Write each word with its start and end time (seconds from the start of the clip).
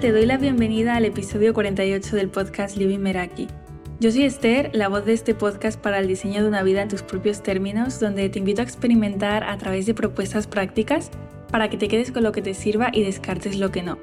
Te 0.00 0.12
doy 0.12 0.26
la 0.26 0.36
bienvenida 0.36 0.94
al 0.94 1.04
episodio 1.06 1.52
48 1.52 2.14
del 2.14 2.28
podcast 2.28 2.76
Living 2.76 3.00
Meraki. 3.00 3.48
Yo 3.98 4.12
soy 4.12 4.22
Esther, 4.22 4.70
la 4.72 4.86
voz 4.86 5.04
de 5.04 5.12
este 5.12 5.34
podcast 5.34 5.76
para 5.80 5.98
el 5.98 6.06
diseño 6.06 6.40
de 6.40 6.48
una 6.48 6.62
vida 6.62 6.82
en 6.82 6.88
tus 6.88 7.02
propios 7.02 7.42
términos, 7.42 7.98
donde 7.98 8.28
te 8.28 8.38
invito 8.38 8.60
a 8.60 8.64
experimentar 8.64 9.42
a 9.42 9.58
través 9.58 9.86
de 9.86 9.94
propuestas 9.94 10.46
prácticas 10.46 11.10
para 11.50 11.68
que 11.68 11.78
te 11.78 11.88
quedes 11.88 12.12
con 12.12 12.22
lo 12.22 12.30
que 12.30 12.42
te 12.42 12.54
sirva 12.54 12.90
y 12.92 13.02
descartes 13.02 13.58
lo 13.58 13.72
que 13.72 13.82
no. 13.82 13.98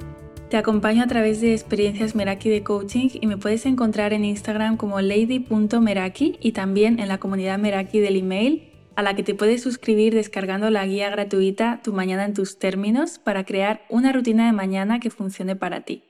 Te 0.50 0.58
acompaño 0.58 1.02
a 1.02 1.08
través 1.08 1.40
de 1.40 1.54
experiencias 1.54 2.14
Meraki 2.14 2.50
de 2.50 2.62
coaching 2.62 3.08
y 3.14 3.26
me 3.28 3.38
puedes 3.38 3.66
encontrar 3.66 4.12
en 4.12 4.26
Instagram 4.26 4.76
como 4.76 5.00
lady.meraki 5.00 6.40
y 6.42 6.52
también 6.52 7.00
en 7.00 7.08
la 7.08 7.20
comunidad 7.20 7.58
Meraki 7.58 8.02
del 8.02 8.18
email 8.18 8.75
a 8.96 9.02
la 9.02 9.16
que 9.16 9.24
te 9.24 9.36
puedes 9.36 9.62
suscribir 9.62 10.14
descargando 10.14 10.70
la 10.70 10.86
guía 10.86 11.10
gratuita 11.10 11.82
Tu 11.84 11.94
mañana 11.94 12.26
en 12.26 12.34
tus 12.34 12.60
términos 12.60 13.20
para 13.20 13.46
crear 13.46 13.82
una 13.90 14.12
rutina 14.12 14.46
de 14.46 14.52
mañana 14.52 15.00
que 15.00 15.10
funcione 15.10 15.56
para 15.56 15.82
ti. 15.82 16.04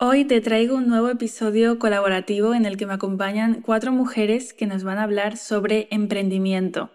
Hoy 0.00 0.24
te 0.24 0.40
traigo 0.40 0.76
un 0.76 0.86
nuevo 0.86 1.08
episodio 1.08 1.78
colaborativo 1.78 2.54
en 2.54 2.66
el 2.66 2.76
que 2.76 2.86
me 2.86 2.94
acompañan 2.94 3.62
cuatro 3.62 3.90
mujeres 3.90 4.54
que 4.54 4.66
nos 4.66 4.84
van 4.84 4.98
a 4.98 5.02
hablar 5.02 5.36
sobre 5.36 5.88
emprendimiento. 5.90 6.90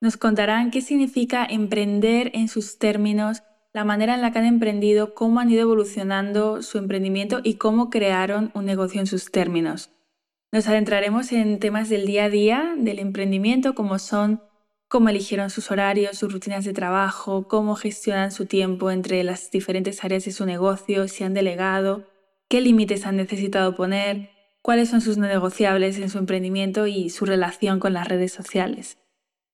Nos 0.00 0.16
contarán 0.16 0.70
qué 0.70 0.80
significa 0.80 1.44
emprender 1.44 2.30
en 2.34 2.48
sus 2.48 2.78
términos, 2.78 3.42
la 3.74 3.84
manera 3.84 4.14
en 4.14 4.22
la 4.22 4.32
que 4.32 4.38
han 4.38 4.46
emprendido, 4.46 5.12
cómo 5.12 5.40
han 5.40 5.50
ido 5.50 5.62
evolucionando 5.62 6.62
su 6.62 6.78
emprendimiento 6.78 7.40
y 7.44 7.54
cómo 7.54 7.90
crearon 7.90 8.50
un 8.54 8.64
negocio 8.64 9.00
en 9.00 9.06
sus 9.06 9.30
términos. 9.30 9.90
Nos 10.52 10.68
adentraremos 10.68 11.32
en 11.32 11.58
temas 11.58 11.88
del 11.88 12.06
día 12.06 12.24
a 12.24 12.30
día 12.30 12.74
del 12.76 12.98
emprendimiento, 12.98 13.74
como 13.74 13.98
son 13.98 14.42
cómo 14.88 15.08
eligieron 15.08 15.50
sus 15.50 15.70
horarios, 15.70 16.18
sus 16.18 16.32
rutinas 16.32 16.64
de 16.64 16.72
trabajo, 16.72 17.48
cómo 17.48 17.74
gestionan 17.74 18.30
su 18.30 18.46
tiempo 18.46 18.90
entre 18.90 19.24
las 19.24 19.50
diferentes 19.50 20.04
áreas 20.04 20.24
de 20.24 20.32
su 20.32 20.46
negocio, 20.46 21.08
si 21.08 21.24
han 21.24 21.34
delegado, 21.34 22.04
qué 22.48 22.60
límites 22.60 23.06
han 23.06 23.16
necesitado 23.16 23.74
poner, 23.74 24.30
cuáles 24.62 24.88
son 24.88 25.00
sus 25.00 25.18
negociables 25.18 25.98
en 25.98 26.10
su 26.10 26.18
emprendimiento 26.18 26.86
y 26.86 27.10
su 27.10 27.26
relación 27.26 27.80
con 27.80 27.92
las 27.92 28.08
redes 28.08 28.32
sociales. 28.32 28.98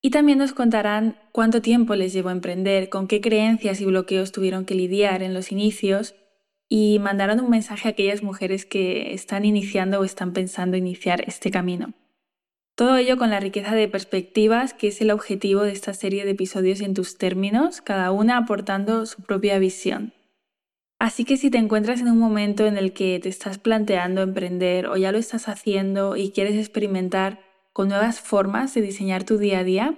Y 0.02 0.10
también 0.10 0.38
nos 0.38 0.52
contarán 0.52 1.16
cuánto 1.32 1.62
tiempo 1.62 1.94
les 1.94 2.12
llevó 2.12 2.28
a 2.28 2.32
emprender, 2.32 2.88
con 2.88 3.06
qué 3.06 3.20
creencias 3.20 3.80
y 3.80 3.86
bloqueos 3.86 4.32
tuvieron 4.32 4.64
que 4.64 4.74
lidiar 4.74 5.22
en 5.22 5.32
los 5.32 5.52
inicios 5.52 6.16
y 6.74 6.98
mandaron 7.00 7.38
un 7.40 7.50
mensaje 7.50 7.86
a 7.86 7.90
aquellas 7.90 8.22
mujeres 8.22 8.64
que 8.64 9.12
están 9.12 9.44
iniciando 9.44 10.00
o 10.00 10.04
están 10.04 10.32
pensando 10.32 10.78
iniciar 10.78 11.22
este 11.26 11.50
camino. 11.50 11.92
Todo 12.76 12.96
ello 12.96 13.18
con 13.18 13.28
la 13.28 13.40
riqueza 13.40 13.74
de 13.74 13.88
perspectivas 13.88 14.72
que 14.72 14.88
es 14.88 15.02
el 15.02 15.10
objetivo 15.10 15.64
de 15.64 15.72
esta 15.72 15.92
serie 15.92 16.24
de 16.24 16.30
episodios 16.30 16.80
en 16.80 16.94
tus 16.94 17.18
términos, 17.18 17.82
cada 17.82 18.10
una 18.10 18.38
aportando 18.38 19.04
su 19.04 19.20
propia 19.20 19.58
visión. 19.58 20.14
Así 20.98 21.26
que 21.26 21.36
si 21.36 21.50
te 21.50 21.58
encuentras 21.58 22.00
en 22.00 22.08
un 22.08 22.18
momento 22.18 22.64
en 22.64 22.78
el 22.78 22.94
que 22.94 23.20
te 23.20 23.28
estás 23.28 23.58
planteando 23.58 24.22
emprender 24.22 24.86
o 24.86 24.96
ya 24.96 25.12
lo 25.12 25.18
estás 25.18 25.48
haciendo 25.48 26.16
y 26.16 26.30
quieres 26.30 26.54
experimentar 26.54 27.40
con 27.74 27.88
nuevas 27.88 28.18
formas 28.18 28.72
de 28.72 28.80
diseñar 28.80 29.24
tu 29.24 29.36
día 29.36 29.58
a 29.58 29.64
día, 29.64 29.94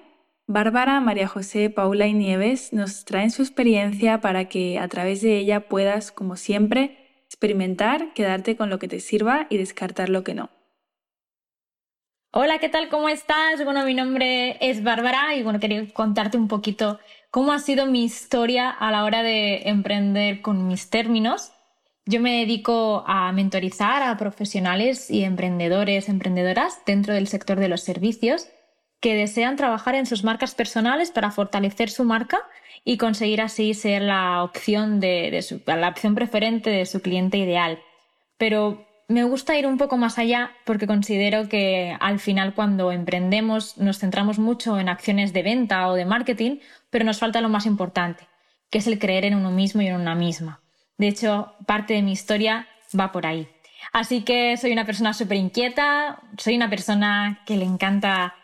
Bárbara, 0.46 1.00
María 1.00 1.26
José, 1.26 1.70
Paula 1.70 2.06
y 2.06 2.12
Nieves 2.12 2.74
nos 2.74 3.06
traen 3.06 3.30
su 3.30 3.40
experiencia 3.40 4.20
para 4.20 4.44
que 4.44 4.78
a 4.78 4.86
través 4.88 5.22
de 5.22 5.38
ella 5.38 5.68
puedas, 5.68 6.12
como 6.12 6.36
siempre, 6.36 7.22
experimentar, 7.24 8.12
quedarte 8.12 8.54
con 8.54 8.68
lo 8.68 8.78
que 8.78 8.86
te 8.86 9.00
sirva 9.00 9.46
y 9.48 9.56
descartar 9.56 10.10
lo 10.10 10.22
que 10.22 10.34
no. 10.34 10.50
Hola, 12.30 12.58
¿qué 12.58 12.68
tal? 12.68 12.90
¿Cómo 12.90 13.08
estás? 13.08 13.64
Bueno, 13.64 13.86
mi 13.86 13.94
nombre 13.94 14.58
es 14.60 14.82
Bárbara 14.82 15.34
y 15.34 15.42
bueno, 15.42 15.60
quería 15.60 15.90
contarte 15.94 16.36
un 16.36 16.48
poquito 16.48 16.98
cómo 17.30 17.52
ha 17.52 17.58
sido 17.58 17.86
mi 17.86 18.04
historia 18.04 18.68
a 18.68 18.90
la 18.90 19.04
hora 19.04 19.22
de 19.22 19.62
emprender 19.68 20.42
con 20.42 20.68
mis 20.68 20.90
términos. 20.90 21.52
Yo 22.04 22.20
me 22.20 22.40
dedico 22.40 23.02
a 23.06 23.32
mentorizar 23.32 24.02
a 24.02 24.18
profesionales 24.18 25.10
y 25.10 25.24
emprendedores, 25.24 26.10
emprendedoras 26.10 26.82
dentro 26.84 27.14
del 27.14 27.28
sector 27.28 27.58
de 27.58 27.68
los 27.68 27.80
servicios 27.80 28.48
que 29.04 29.14
desean 29.14 29.56
trabajar 29.56 29.96
en 29.96 30.06
sus 30.06 30.24
marcas 30.24 30.54
personales 30.54 31.10
para 31.10 31.30
fortalecer 31.30 31.90
su 31.90 32.04
marca 32.04 32.40
y 32.86 32.96
conseguir 32.96 33.42
así 33.42 33.74
ser 33.74 34.00
la 34.00 34.42
opción, 34.42 34.98
de, 34.98 35.44
la 35.66 35.90
opción 35.90 36.14
preferente 36.14 36.70
de 36.70 36.86
su 36.86 37.02
cliente 37.02 37.36
ideal. 37.36 37.78
Pero 38.38 38.88
me 39.08 39.24
gusta 39.24 39.58
ir 39.58 39.66
un 39.66 39.76
poco 39.76 39.98
más 39.98 40.18
allá 40.18 40.52
porque 40.64 40.86
considero 40.86 41.50
que 41.50 41.94
al 42.00 42.18
final 42.18 42.54
cuando 42.54 42.92
emprendemos 42.92 43.76
nos 43.76 43.98
centramos 43.98 44.38
mucho 44.38 44.78
en 44.78 44.88
acciones 44.88 45.34
de 45.34 45.42
venta 45.42 45.86
o 45.88 45.92
de 45.92 46.06
marketing, 46.06 46.60
pero 46.88 47.04
nos 47.04 47.18
falta 47.18 47.42
lo 47.42 47.50
más 47.50 47.66
importante, 47.66 48.26
que 48.70 48.78
es 48.78 48.86
el 48.86 48.98
creer 48.98 49.26
en 49.26 49.34
uno 49.34 49.50
mismo 49.50 49.82
y 49.82 49.88
en 49.88 49.96
una 49.96 50.14
misma. 50.14 50.62
De 50.96 51.08
hecho, 51.08 51.52
parte 51.66 51.92
de 51.92 52.00
mi 52.00 52.12
historia 52.12 52.68
va 52.98 53.12
por 53.12 53.26
ahí. 53.26 53.48
Así 53.92 54.22
que 54.22 54.56
soy 54.56 54.72
una 54.72 54.86
persona 54.86 55.12
súper 55.12 55.36
inquieta, 55.36 56.22
soy 56.38 56.56
una 56.56 56.70
persona 56.70 57.42
que 57.44 57.58
le 57.58 57.66
encanta 57.66 58.36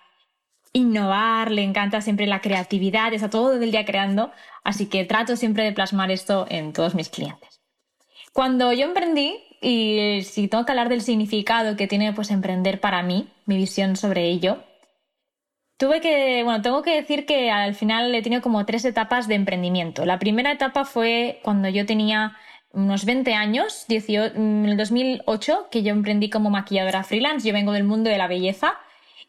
innovar, 0.73 1.51
le 1.51 1.63
encanta 1.63 2.01
siempre 2.01 2.27
la 2.27 2.41
creatividad, 2.41 3.13
está 3.13 3.31
todo 3.31 3.55
el 3.55 3.71
día 3.71 3.85
creando, 3.85 4.31
así 4.63 4.87
que 4.87 5.05
trato 5.05 5.37
siempre 5.37 5.65
de 5.65 5.73
plasmar 5.73 6.11
esto 6.11 6.47
en 6.49 6.73
todos 6.73 6.95
mis 6.95 7.09
clientes. 7.09 7.61
Cuando 8.33 8.73
yo 8.73 8.87
emprendí, 8.87 9.37
y 9.61 10.23
si 10.23 10.49
tengo 10.49 10.65
que 10.65 10.73
hablar 10.73 10.89
del 10.89 11.03
significado 11.03 11.77
que 11.77 11.89
tiene 11.89 12.13
pues 12.13 12.31
emprender 12.31 12.81
para 12.81 13.03
mí, 13.03 13.29
mi 13.47 13.57
visión 13.57 13.97
sobre 13.97 14.29
ello, 14.29 14.63
tuve 15.77 16.01
que, 16.01 16.43
bueno, 16.45 16.63
tengo 16.63 16.83
que 16.83 16.95
decir 16.95 17.27
que 17.27 17.51
al 17.51 17.75
final 17.75 18.15
he 18.15 18.23
tenido 18.23 18.43
como 18.43 18.65
tres 18.65 18.85
etapas 18.85 19.27
de 19.27 19.35
emprendimiento. 19.35 20.05
La 20.05 20.19
primera 20.19 20.53
etapa 20.53 20.85
fue 20.85 21.41
cuando 21.43 21.69
yo 21.69 21.85
tenía 21.87 22.37
unos 22.73 23.05
20 23.05 23.35
años, 23.35 23.87
en 23.89 24.67
el 24.67 24.77
2008, 24.77 25.69
que 25.71 25.83
yo 25.83 25.91
emprendí 25.91 26.31
como 26.31 26.51
maquilladora 26.51 27.03
freelance. 27.03 27.47
Yo 27.47 27.53
vengo 27.53 27.73
del 27.73 27.85
mundo 27.85 28.11
de 28.11 28.19
la 28.19 28.29
belleza 28.29 28.79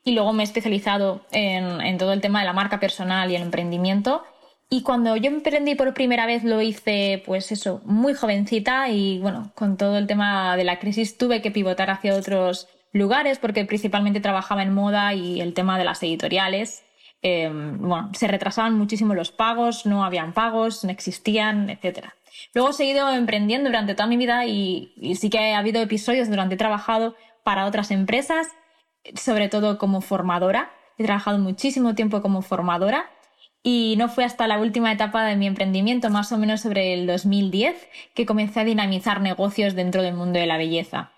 y 0.04 0.14
luego 0.14 0.34
me 0.34 0.44
he 0.44 0.46
especializado 0.46 1.22
en, 1.32 1.98
todo 1.98 2.14
el 2.14 2.22
tema 2.22 2.40
de 2.40 2.46
la 2.46 2.54
marca 2.54 2.80
personal 2.80 3.30
y 3.32 3.36
el 3.36 3.42
emprendimiento. 3.42 4.24
Y 4.70 4.84
cuando 4.84 5.16
yo 5.18 5.30
emprendí 5.30 5.76
por 5.76 5.94
primera 5.94 6.26
vez 6.26 6.44
lo 6.44 6.62
hice, 6.62 7.22
pues 7.26 7.52
eso, 7.52 7.82
muy 7.84 8.14
jovencita 8.14 8.90
y 8.90 9.20
bueno, 9.20 9.52
con 9.54 9.78
todo 9.78 9.98
el 9.98 10.08
tema 10.08 10.56
de 10.56 10.64
la 10.64 10.80
crisis 10.80 11.18
tuve 11.18 11.42
que 11.42 11.52
pivotar 11.52 11.90
hacia 11.90 12.16
otros 12.16 12.68
lugares 12.94 13.38
porque 13.38 13.66
principalmente 13.66 14.22
trabajaba 14.22 14.64
en 14.64 14.74
moda 14.74 15.14
y 15.14 15.42
el 15.42 15.54
tema 15.54 15.78
de 15.78 15.84
las 15.84 16.02
editoriales. 16.04 16.84
Em, 17.22 17.78
bueno, 17.78 18.10
se 18.14 18.28
retrasaban 18.28 18.78
muchísimo 18.78 19.14
los 19.14 19.32
pagos, 19.32 19.86
no 19.86 20.04
habían 20.06 20.34
pagos, 20.34 20.84
no 20.84 20.90
existían, 20.90 21.70
etc. 21.70 22.08
Luego 22.54 22.70
he 22.70 22.74
seguido 22.74 23.10
emprendiendo 23.12 23.70
durante 23.70 23.94
toda 23.94 24.08
mi 24.08 24.18
vida 24.18 24.46
y, 24.46 24.94
sí 25.16 25.30
que 25.30 25.54
ha 25.54 25.60
habido 25.60 25.82
episodios 25.82 26.30
he 26.30 26.58
trabajado 26.58 27.16
para 27.44 27.66
otras 27.66 27.92
empresas 27.92 28.48
sobre 29.16 29.50
todo 29.50 29.78
como 29.78 30.02
formadora. 30.02 30.72
He 30.98 31.04
trabajado 31.04 31.40
muchísimo 31.40 31.96
tiempo 31.96 32.22
como 32.22 32.42
formadora 32.42 33.10
y 33.64 33.96
no 33.98 34.10
fue 34.10 34.24
hasta 34.24 34.48
la 34.48 34.60
última 34.60 34.92
etapa 34.92 35.26
de 35.26 35.36
mi 35.36 35.48
emprendimiento, 35.48 36.10
más 36.10 36.32
o 36.32 36.38
menos 36.38 36.62
sobre 36.62 36.94
el 36.94 37.06
2010, 37.06 37.76
que 38.16 38.26
comencé 38.26 38.62
a 38.62 38.66
dinamizar 38.66 39.22
negocios 39.22 39.76
dentro 39.76 40.02
del 40.02 40.16
mundo 40.16 40.40
de 40.40 40.48
la 40.48 40.58
belleza. 40.58 41.12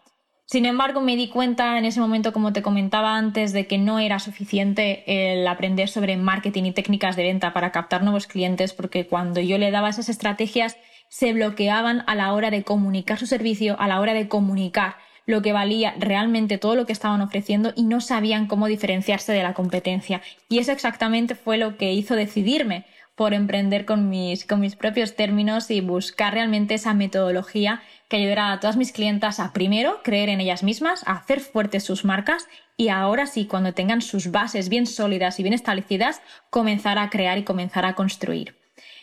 Sin 0.46 0.66
embargo, 0.66 1.00
me 1.00 1.16
di 1.16 1.30
cuenta 1.30 1.78
en 1.78 1.86
ese 1.86 2.02
momento, 2.02 2.34
como 2.34 2.52
te 2.52 2.62
comentaba 2.62 3.16
antes, 3.16 3.54
de 3.54 3.66
que 3.66 3.78
no 3.78 4.00
era 4.00 4.20
suficiente 4.20 5.04
el 5.08 5.48
aprender 5.48 5.88
sobre 5.88 6.18
marketing 6.18 6.66
y 6.66 6.72
técnicas 6.74 7.16
de 7.16 7.24
venta 7.24 7.54
para 7.54 7.72
captar 7.72 8.04
nuevos 8.04 8.28
clientes, 8.28 8.74
porque 8.74 9.08
cuando 9.08 9.40
yo 9.40 9.58
le 9.58 9.72
daba 9.72 9.90
esas 9.90 10.10
estrategias, 10.10 10.78
se 11.10 11.32
bloqueaban 11.32 12.04
a 12.08 12.16
la 12.16 12.34
hora 12.34 12.52
de 12.52 12.64
comunicar 12.64 13.18
su 13.18 13.26
servicio, 13.26 13.80
a 13.80 13.88
la 13.88 14.02
hora 14.02 14.14
de 14.14 14.28
comunicar 14.28 14.98
lo 15.26 15.42
que 15.42 15.54
valía 15.54 15.96
realmente 15.98 16.58
todo 16.58 16.76
lo 16.76 16.86
que 16.86 16.94
estaban 16.94 17.22
ofreciendo 17.22 17.74
y 17.76 17.84
no 17.84 18.02
sabían 18.02 18.48
cómo 18.48 18.68
diferenciarse 18.68 19.32
de 19.32 19.44
la 19.44 19.54
competencia. 19.54 20.22
Y 20.50 20.60
eso 20.60 20.72
exactamente 20.72 21.36
fue 21.36 21.58
lo 21.58 21.78
que 21.78 21.94
hizo 21.94 22.16
decidirme 22.16 22.86
por 23.16 23.34
emprender 23.34 23.86
con 23.86 24.10
mis, 24.10 24.46
con 24.46 24.60
mis 24.60 24.76
propios 24.76 25.16
términos 25.16 25.70
y 25.70 25.82
buscar 25.82 26.34
realmente 26.34 26.74
esa 26.74 26.94
metodología 26.94 27.82
que 28.10 28.18
ayudara 28.18 28.52
a 28.52 28.60
todas 28.60 28.76
mis 28.76 28.92
clientas 28.92 29.40
a 29.40 29.54
primero 29.54 30.02
creer 30.04 30.30
en 30.30 30.42
ellas 30.42 30.64
mismas, 30.64 31.08
a 31.08 31.14
hacer 31.14 31.40
fuertes 31.40 31.84
sus 31.84 32.06
marcas 32.06 32.48
y 32.76 32.90
ahora 32.90 33.28
sí, 33.28 33.46
cuando 33.46 33.74
tengan 33.74 34.02
sus 34.02 34.32
bases 34.32 34.68
bien 34.70 34.88
sólidas 34.88 35.40
y 35.40 35.44
bien 35.44 35.54
establecidas, 35.54 36.22
comenzar 36.50 36.98
a 36.98 37.10
crear 37.10 37.38
y 37.38 37.44
comenzar 37.44 37.86
a 37.86 37.94
construir. 37.94 38.58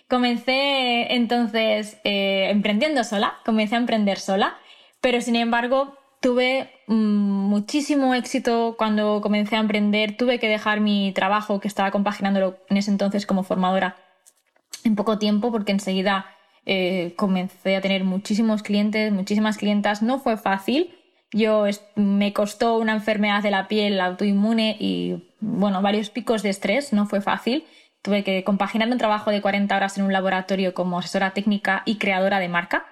Comencé 0.08 1.14
entonces 1.14 1.98
eh, 2.02 2.48
emprendiendo 2.50 3.04
sola, 3.04 3.38
comencé 3.44 3.76
a 3.76 3.78
emprender 3.78 4.18
sola, 4.18 4.58
pero 5.00 5.20
sin 5.20 5.36
embargo 5.36 5.99
Tuve 6.20 6.70
mm, 6.86 6.94
muchísimo 6.94 8.14
éxito 8.14 8.74
cuando 8.76 9.22
comencé 9.22 9.56
a 9.56 9.60
emprender. 9.60 10.16
Tuve 10.18 10.38
que 10.38 10.48
dejar 10.48 10.80
mi 10.80 11.12
trabajo, 11.12 11.60
que 11.60 11.68
estaba 11.68 11.90
compaginándolo 11.90 12.58
en 12.68 12.76
ese 12.76 12.90
entonces 12.90 13.24
como 13.24 13.42
formadora, 13.42 13.96
en 14.84 14.96
poco 14.96 15.18
tiempo, 15.18 15.50
porque 15.50 15.72
enseguida 15.72 16.26
eh, 16.66 17.14
comencé 17.16 17.76
a 17.76 17.80
tener 17.80 18.04
muchísimos 18.04 18.62
clientes, 18.62 19.12
muchísimas 19.12 19.56
clientas. 19.56 20.02
No 20.02 20.18
fue 20.18 20.36
fácil. 20.36 20.94
Yo 21.32 21.64
me 21.94 22.34
costó 22.34 22.76
una 22.76 22.92
enfermedad 22.92 23.42
de 23.42 23.50
la 23.50 23.66
piel 23.66 23.98
autoinmune 24.00 24.76
y, 24.78 25.32
bueno, 25.40 25.80
varios 25.80 26.10
picos 26.10 26.42
de 26.42 26.50
estrés. 26.50 26.92
No 26.92 27.06
fue 27.06 27.22
fácil. 27.22 27.64
Tuve 28.02 28.24
que 28.24 28.44
compaginar 28.44 28.90
un 28.90 28.98
trabajo 28.98 29.30
de 29.30 29.40
40 29.40 29.74
horas 29.74 29.96
en 29.96 30.04
un 30.04 30.12
laboratorio 30.12 30.74
como 30.74 30.98
asesora 30.98 31.30
técnica 31.30 31.82
y 31.86 31.96
creadora 31.96 32.40
de 32.40 32.48
marca 32.48 32.89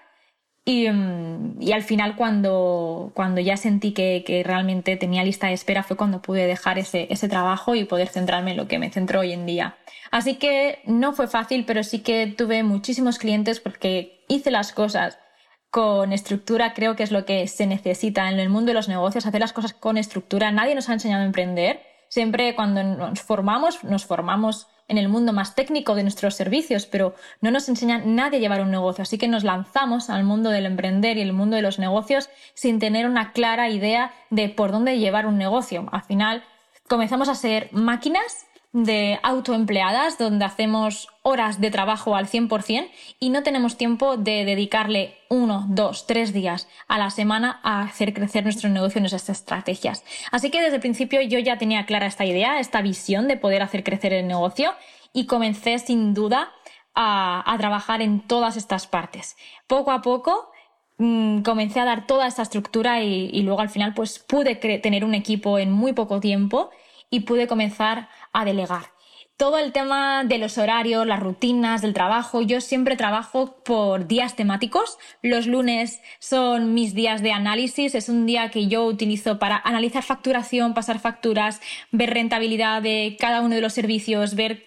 Mm, 0.68 1.62
y, 1.62 1.72
al 1.72 1.82
final 1.82 2.14
cuando, 2.14 3.10
cuando 3.14 3.40
ya 3.40 3.56
sentí 3.56 3.92
que, 3.92 4.42
realmente 4.44 4.96
tenía 4.96 5.24
lista 5.24 5.46
de 5.46 5.54
espera 5.54 5.82
fue 5.82 5.96
cuando 5.96 6.20
pude 6.20 6.46
dejar 6.46 6.78
ese, 6.78 7.06
ese 7.10 7.28
trabajo 7.28 7.74
y 7.74 7.84
poder 7.84 8.08
centrarme 8.08 8.50
en 8.50 8.58
lo 8.58 8.68
que 8.68 8.78
me 8.78 8.90
centro 8.90 9.20
hoy 9.20 9.32
en 9.32 9.46
día. 9.46 9.76
Así 10.10 10.34
que 10.36 10.80
no 10.84 11.14
fue 11.14 11.26
fácil, 11.26 11.64
pero 11.64 11.82
sí 11.82 12.00
que 12.00 12.26
tuve 12.26 12.62
muchísimos 12.62 13.18
clientes 13.18 13.60
porque 13.60 14.24
hice 14.28 14.50
las 14.50 14.72
cosas 14.72 15.18
con 15.70 16.12
estructura, 16.12 16.74
creo 16.74 16.96
que 16.96 17.02
es 17.02 17.12
lo 17.12 17.24
que 17.24 17.46
se 17.46 17.66
necesita 17.66 18.30
en 18.30 18.38
el 18.38 18.48
mundo 18.48 18.70
de 18.70 18.74
los 18.74 18.88
negocios, 18.88 19.26
hacer 19.26 19.40
las 19.40 19.52
cosas 19.52 19.72
con 19.74 19.96
estructura. 19.96 20.50
Nadie 20.50 20.74
nos 20.74 20.88
ha 20.88 20.94
enseñado 20.94 21.22
a 21.22 21.26
emprender. 21.26 21.82
Siempre 22.08 22.54
cuando 22.54 22.82
nos 22.82 23.20
formamos, 23.20 23.84
nos 23.84 24.04
formamos 24.06 24.66
en 24.88 24.98
el 24.98 25.08
mundo 25.08 25.32
más 25.32 25.54
técnico 25.54 25.94
de 25.94 26.02
nuestros 26.02 26.34
servicios, 26.34 26.86
pero 26.86 27.14
no 27.40 27.50
nos 27.50 27.68
enseña 27.68 27.98
nadie 27.98 28.38
a 28.38 28.40
llevar 28.40 28.62
un 28.62 28.70
negocio. 28.70 29.02
Así 29.02 29.18
que 29.18 29.28
nos 29.28 29.44
lanzamos 29.44 30.10
al 30.10 30.24
mundo 30.24 30.50
del 30.50 30.66
emprender 30.66 31.18
y 31.18 31.20
el 31.20 31.32
mundo 31.32 31.56
de 31.56 31.62
los 31.62 31.78
negocios 31.78 32.30
sin 32.54 32.78
tener 32.78 33.06
una 33.06 33.32
clara 33.32 33.68
idea 33.68 34.12
de 34.30 34.48
por 34.48 34.72
dónde 34.72 34.98
llevar 34.98 35.26
un 35.26 35.38
negocio. 35.38 35.86
Al 35.92 36.02
final 36.02 36.42
comenzamos 36.88 37.28
a 37.28 37.34
ser 37.34 37.68
máquinas 37.72 38.46
de 38.72 39.18
autoempleadas 39.22 40.18
donde 40.18 40.44
hacemos 40.44 41.08
horas 41.22 41.60
de 41.60 41.70
trabajo 41.70 42.16
al 42.16 42.26
100% 42.26 42.90
y 43.18 43.30
no 43.30 43.42
tenemos 43.42 43.76
tiempo 43.76 44.16
de 44.16 44.44
dedicarle 44.44 45.16
uno, 45.30 45.64
dos, 45.68 46.06
tres 46.06 46.32
días 46.32 46.68
a 46.86 46.98
la 46.98 47.10
semana 47.10 47.60
a 47.62 47.82
hacer 47.82 48.12
crecer 48.12 48.44
nuestro 48.44 48.68
negocio 48.68 48.98
en 48.98 49.04
nuestras 49.04 49.30
estrategias. 49.30 50.04
Así 50.30 50.50
que 50.50 50.60
desde 50.60 50.76
el 50.76 50.82
principio 50.82 51.22
yo 51.22 51.38
ya 51.38 51.56
tenía 51.56 51.86
clara 51.86 52.06
esta 52.06 52.26
idea, 52.26 52.60
esta 52.60 52.82
visión 52.82 53.26
de 53.26 53.38
poder 53.38 53.62
hacer 53.62 53.82
crecer 53.84 54.12
el 54.12 54.26
negocio 54.26 54.74
y 55.14 55.26
comencé 55.26 55.78
sin 55.78 56.12
duda 56.12 56.52
a, 56.94 57.54
trabajar 57.58 58.02
en 58.02 58.20
todas 58.20 58.56
estas 58.56 58.86
partes. 58.86 59.36
Poco 59.66 59.92
a 59.92 60.02
poco 60.02 60.50
mm, 60.98 61.40
comencé 61.42 61.80
a 61.80 61.84
dar 61.84 62.06
toda 62.06 62.26
esta 62.26 62.42
estructura 62.42 63.02
y, 63.02 63.30
y 63.32 63.42
luego 63.42 63.60
al 63.60 63.70
final 63.70 63.94
pues 63.94 64.18
pude 64.18 64.56
tener 64.56 65.04
un 65.04 65.14
equipo 65.14 65.58
en 65.58 65.70
muy 65.70 65.92
poco 65.92 66.20
tiempo 66.20 66.70
y 67.10 67.20
pude 67.20 67.46
comenzar 67.46 68.08
a 68.32 68.44
delegar. 68.44 68.98
Todo 69.38 69.60
el 69.60 69.70
tema 69.70 70.24
de 70.24 70.38
los 70.38 70.58
horarios, 70.58 71.06
las 71.06 71.20
rutinas, 71.20 71.80
del 71.80 71.94
trabajo, 71.94 72.42
yo 72.42 72.60
siempre 72.60 72.96
trabajo 72.96 73.62
por 73.64 74.08
días 74.08 74.34
temáticos. 74.34 74.98
Los 75.22 75.46
lunes 75.46 76.02
son 76.18 76.74
mis 76.74 76.92
días 76.92 77.22
de 77.22 77.30
análisis, 77.30 77.94
es 77.94 78.08
un 78.08 78.26
día 78.26 78.50
que 78.50 78.66
yo 78.66 78.84
utilizo 78.84 79.38
para 79.38 79.56
analizar 79.56 80.02
facturación, 80.02 80.74
pasar 80.74 80.98
facturas, 80.98 81.60
ver 81.92 82.14
rentabilidad 82.14 82.82
de 82.82 83.16
cada 83.20 83.40
uno 83.40 83.54
de 83.54 83.60
los 83.60 83.74
servicios, 83.74 84.34
ver 84.34 84.66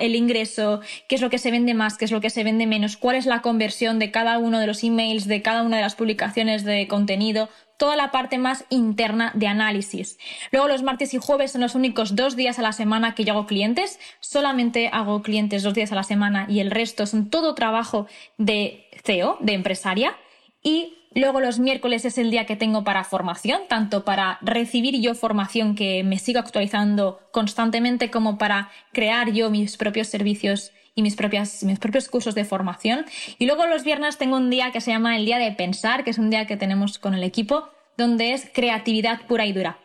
el 0.00 0.16
ingreso, 0.16 0.80
qué 1.06 1.16
es 1.16 1.20
lo 1.20 1.28
que 1.28 1.36
se 1.36 1.50
vende 1.50 1.74
más, 1.74 1.98
qué 1.98 2.06
es 2.06 2.10
lo 2.10 2.22
que 2.22 2.30
se 2.30 2.44
vende 2.44 2.66
menos, 2.66 2.96
cuál 2.96 3.16
es 3.16 3.26
la 3.26 3.42
conversión 3.42 3.98
de 3.98 4.10
cada 4.10 4.38
uno 4.38 4.58
de 4.58 4.66
los 4.66 4.82
emails, 4.84 5.26
de 5.26 5.42
cada 5.42 5.62
una 5.62 5.76
de 5.76 5.82
las 5.82 5.96
publicaciones 5.96 6.64
de 6.64 6.88
contenido 6.88 7.50
toda 7.78 7.96
la 7.96 8.10
parte 8.10 8.36
más 8.36 8.66
interna 8.68 9.32
de 9.34 9.46
análisis. 9.46 10.18
Luego 10.50 10.68
los 10.68 10.82
martes 10.82 11.14
y 11.14 11.18
jueves 11.18 11.52
son 11.52 11.62
los 11.62 11.74
únicos 11.74 12.14
dos 12.14 12.36
días 12.36 12.58
a 12.58 12.62
la 12.62 12.72
semana 12.72 13.14
que 13.14 13.24
yo 13.24 13.32
hago 13.32 13.46
clientes. 13.46 13.98
Solamente 14.20 14.90
hago 14.92 15.22
clientes 15.22 15.62
dos 15.62 15.72
días 15.72 15.92
a 15.92 15.94
la 15.94 16.02
semana 16.02 16.44
y 16.48 16.60
el 16.60 16.70
resto 16.70 17.06
son 17.06 17.30
todo 17.30 17.54
trabajo 17.54 18.06
de 18.36 18.86
CEO, 19.04 19.38
de 19.40 19.54
empresaria. 19.54 20.16
Y 20.62 20.94
Luego 21.14 21.40
los 21.40 21.58
miércoles 21.58 22.04
es 22.04 22.18
el 22.18 22.30
día 22.30 22.44
que 22.44 22.54
tengo 22.54 22.84
para 22.84 23.02
formación, 23.02 23.62
tanto 23.68 24.04
para 24.04 24.38
recibir 24.42 25.00
yo 25.00 25.14
formación 25.14 25.74
que 25.74 26.04
me 26.04 26.18
sigo 26.18 26.38
actualizando 26.38 27.18
constantemente 27.32 28.10
como 28.10 28.36
para 28.36 28.70
crear 28.92 29.32
yo 29.32 29.50
mis 29.50 29.78
propios 29.78 30.08
servicios 30.08 30.70
y 30.98 31.02
mis, 31.02 31.14
propias, 31.14 31.62
mis 31.62 31.78
propios 31.78 32.08
cursos 32.08 32.34
de 32.34 32.44
formación. 32.44 33.06
Y 33.38 33.46
luego 33.46 33.66
los 33.66 33.84
viernes 33.84 34.18
tengo 34.18 34.36
un 34.36 34.50
día 34.50 34.72
que 34.72 34.80
se 34.80 34.90
llama 34.90 35.16
el 35.16 35.26
día 35.26 35.38
de 35.38 35.52
pensar, 35.52 36.02
que 36.02 36.10
es 36.10 36.18
un 36.18 36.28
día 36.28 36.48
que 36.48 36.56
tenemos 36.56 36.98
con 36.98 37.14
el 37.14 37.22
equipo, 37.22 37.68
donde 37.96 38.32
es 38.32 38.50
creatividad 38.52 39.20
pura 39.28 39.46
y 39.46 39.52
dura. 39.52 39.78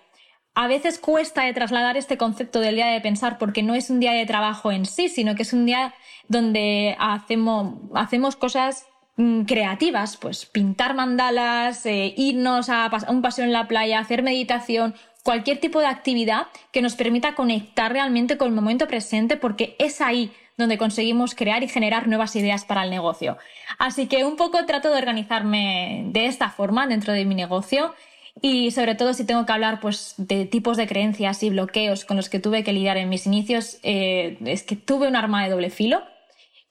A 0.55 0.67
veces 0.67 0.97
cuesta 0.97 1.43
de 1.43 1.53
trasladar 1.53 1.97
este 1.97 2.17
concepto 2.17 2.61
del 2.61 2.75
día 2.75 2.87
de 2.87 2.99
pensar 2.99 3.37
porque 3.37 3.61
no 3.61 3.75
es 3.75 3.91
un 3.91 3.99
día 3.99 4.13
de 4.13 4.25
trabajo 4.25 4.71
en 4.71 4.87
sí, 4.87 5.07
sino 5.07 5.35
que 5.35 5.43
es 5.43 5.53
un 5.53 5.67
día 5.67 5.93
donde 6.27 6.95
hacemos, 6.97 7.75
hacemos 7.93 8.35
cosas 8.35 8.87
mm, 9.17 9.43
creativas, 9.43 10.17
pues 10.17 10.47
pintar 10.47 10.95
mandalas, 10.95 11.85
eh, 11.85 12.15
irnos 12.17 12.69
a, 12.69 12.85
a 12.85 13.11
un 13.11 13.21
paseo 13.21 13.45
en 13.45 13.53
la 13.53 13.67
playa, 13.67 13.99
hacer 13.99 14.23
meditación, 14.23 14.95
cualquier 15.23 15.59
tipo 15.59 15.79
de 15.79 15.85
actividad 15.85 16.47
que 16.71 16.81
nos 16.81 16.95
permita 16.95 17.35
conectar 17.35 17.91
realmente 17.91 18.35
con 18.35 18.47
el 18.47 18.55
momento 18.55 18.87
presente 18.87 19.37
porque 19.37 19.75
es 19.77 20.01
ahí 20.01 20.31
donde 20.57 20.77
conseguimos 20.77 21.35
crear 21.35 21.63
y 21.63 21.67
generar 21.67 22.07
nuevas 22.07 22.35
ideas 22.35 22.65
para 22.65 22.83
el 22.83 22.89
negocio. 22.89 23.37
Así 23.79 24.07
que 24.07 24.23
un 24.25 24.35
poco 24.35 24.65
trato 24.65 24.89
de 24.89 24.97
organizarme 24.97 26.05
de 26.07 26.27
esta 26.27 26.49
forma 26.49 26.87
dentro 26.87 27.13
de 27.13 27.25
mi 27.25 27.35
negocio 27.35 27.93
y 28.41 28.71
sobre 28.71 28.95
todo 28.95 29.13
si 29.13 29.25
tengo 29.25 29.45
que 29.45 29.53
hablar 29.53 29.79
pues, 29.79 30.15
de 30.17 30.45
tipos 30.45 30.77
de 30.77 30.87
creencias 30.87 31.43
y 31.43 31.49
bloqueos 31.49 32.05
con 32.05 32.17
los 32.17 32.29
que 32.29 32.39
tuve 32.39 32.63
que 32.63 32.73
lidiar 32.73 32.97
en 32.97 33.09
mis 33.09 33.27
inicios, 33.27 33.79
eh, 33.83 34.37
es 34.45 34.63
que 34.63 34.75
tuve 34.75 35.07
un 35.07 35.15
arma 35.15 35.43
de 35.43 35.51
doble 35.51 35.69
filo. 35.69 36.03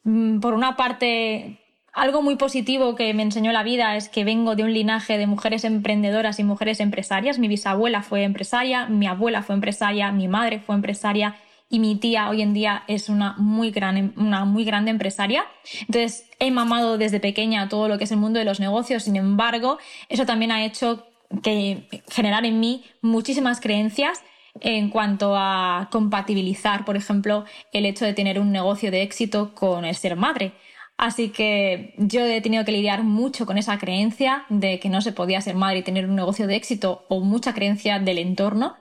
Mm, 0.05 0.40
por 0.40 0.55
una 0.55 0.76
parte, 0.76 1.61
algo 1.93 2.23
muy 2.23 2.37
positivo 2.37 2.96
que 2.96 3.14
me 3.14 3.23
enseñó 3.23 3.52
la 3.52 3.62
vida 3.62 3.96
es 3.96 4.08
que 4.08 4.25
vengo 4.25 4.56
de 4.56 4.64
un 4.64 4.73
linaje 4.73 5.19
de 5.19 5.26
mujeres 5.26 5.64
emprendedoras 5.64 6.38
y 6.40 6.44
mujeres 6.44 6.81
empresarias. 6.81 7.38
Mi 7.38 7.49
bisabuela 7.49 8.02
fue 8.02 8.25
empresaria, 8.25 8.87
mi 8.87 9.06
abuela 9.06 9.43
fue 9.43 9.55
empresaria, 9.55 10.11
mi 10.11 10.26
madre 10.26 10.58
fue 10.58 10.75
empresaria 10.75 11.37
y 11.72 11.78
mi 11.78 11.96
tía 11.96 12.28
hoy 12.28 12.42
en 12.42 12.52
día 12.52 12.84
es 12.86 13.08
una 13.08 13.34
muy, 13.38 13.70
gran, 13.70 14.12
una 14.19 14.44
muy 14.44 14.62
grande 14.62 14.90
empresaria. 14.90 15.46
Entonces 15.80 16.28
he 16.38 16.50
mamado 16.50 16.98
desde 16.98 17.19
pequeña 17.19 17.70
todo 17.70 17.88
lo 17.88 17.96
que 17.96 18.04
es 18.04 18.12
el 18.12 18.19
mundo 18.19 18.38
de 18.38 18.44
los 18.44 18.60
negocios, 18.60 19.04
sin 19.04 19.16
embargo, 19.16 19.78
eso 20.10 20.26
también 20.26 20.52
ha 20.52 20.66
hecho 20.66 21.06
que 21.42 21.88
generar 22.10 22.44
en 22.44 22.60
mí 22.60 22.84
muchísimas 23.00 23.58
creencias 23.58 24.22
en 24.60 24.90
cuanto 24.90 25.34
a 25.34 25.88
compatibilizar, 25.90 26.84
por 26.84 26.98
ejemplo, 26.98 27.46
el 27.72 27.86
hecho 27.86 28.04
de 28.04 28.12
tener 28.12 28.38
un 28.38 28.52
negocio 28.52 28.90
de 28.90 29.00
éxito 29.00 29.54
con 29.54 29.86
el 29.86 29.94
ser 29.94 30.14
madre. 30.14 30.52
Así 30.98 31.30
que 31.30 31.94
yo 31.96 32.20
he 32.20 32.42
tenido 32.42 32.66
que 32.66 32.72
lidiar 32.72 33.02
mucho 33.02 33.46
con 33.46 33.56
esa 33.56 33.78
creencia 33.78 34.44
de 34.50 34.78
que 34.78 34.90
no 34.90 35.00
se 35.00 35.12
podía 35.12 35.40
ser 35.40 35.54
madre 35.54 35.78
y 35.78 35.82
tener 35.82 36.04
un 36.04 36.16
negocio 36.16 36.46
de 36.46 36.56
éxito 36.56 37.06
o 37.08 37.20
mucha 37.20 37.54
creencia 37.54 37.98
del 37.98 38.19
entorno 38.19 38.76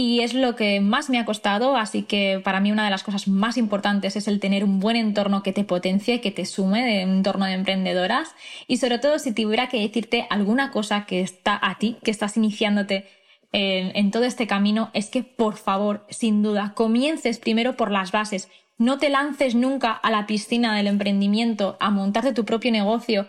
y 0.00 0.20
es 0.20 0.32
lo 0.32 0.54
que 0.54 0.80
más 0.80 1.10
me 1.10 1.18
ha 1.18 1.24
costado, 1.24 1.76
así 1.76 2.04
que 2.04 2.40
para 2.44 2.60
mí 2.60 2.70
una 2.70 2.84
de 2.84 2.90
las 2.90 3.02
cosas 3.02 3.26
más 3.26 3.56
importantes 3.56 4.14
es 4.14 4.28
el 4.28 4.38
tener 4.38 4.62
un 4.62 4.78
buen 4.78 4.94
entorno 4.94 5.42
que 5.42 5.52
te 5.52 5.64
potencie, 5.64 6.20
que 6.20 6.30
te 6.30 6.46
sume 6.46 6.86
de 6.86 7.04
un 7.04 7.16
entorno 7.16 7.46
de 7.46 7.54
emprendedoras 7.54 8.32
y 8.68 8.76
sobre 8.76 9.00
todo 9.00 9.18
si 9.18 9.32
tuviera 9.32 9.68
que 9.68 9.80
decirte 9.80 10.28
alguna 10.30 10.70
cosa 10.70 11.04
que 11.04 11.20
está 11.20 11.58
a 11.60 11.78
ti, 11.78 11.96
que 12.04 12.12
estás 12.12 12.36
iniciándote 12.36 13.08
en, 13.50 13.90
en 13.96 14.12
todo 14.12 14.22
este 14.22 14.46
camino, 14.46 14.90
es 14.94 15.10
que 15.10 15.24
por 15.24 15.56
favor, 15.56 16.06
sin 16.10 16.44
duda, 16.44 16.74
comiences 16.76 17.40
primero 17.40 17.76
por 17.76 17.90
las 17.90 18.12
bases. 18.12 18.48
No 18.76 18.98
te 18.98 19.08
lances 19.08 19.56
nunca 19.56 19.90
a 19.90 20.12
la 20.12 20.28
piscina 20.28 20.76
del 20.76 20.86
emprendimiento, 20.86 21.76
a 21.80 21.90
montarte 21.90 22.32
tu 22.32 22.44
propio 22.44 22.70
negocio 22.70 23.26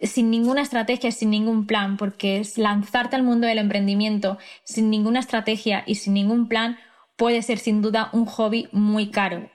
sin 0.00 0.30
ninguna 0.30 0.62
estrategia, 0.62 1.10
sin 1.12 1.30
ningún 1.30 1.66
plan, 1.66 1.96
porque 1.96 2.42
lanzarte 2.56 3.16
al 3.16 3.22
mundo 3.22 3.46
del 3.46 3.58
emprendimiento 3.58 4.38
sin 4.64 4.90
ninguna 4.90 5.20
estrategia 5.20 5.82
y 5.86 5.96
sin 5.96 6.14
ningún 6.14 6.48
plan 6.48 6.78
puede 7.16 7.42
ser 7.42 7.58
sin 7.58 7.82
duda 7.82 8.10
un 8.12 8.26
hobby 8.26 8.68
muy 8.72 9.10
caro. 9.10 9.50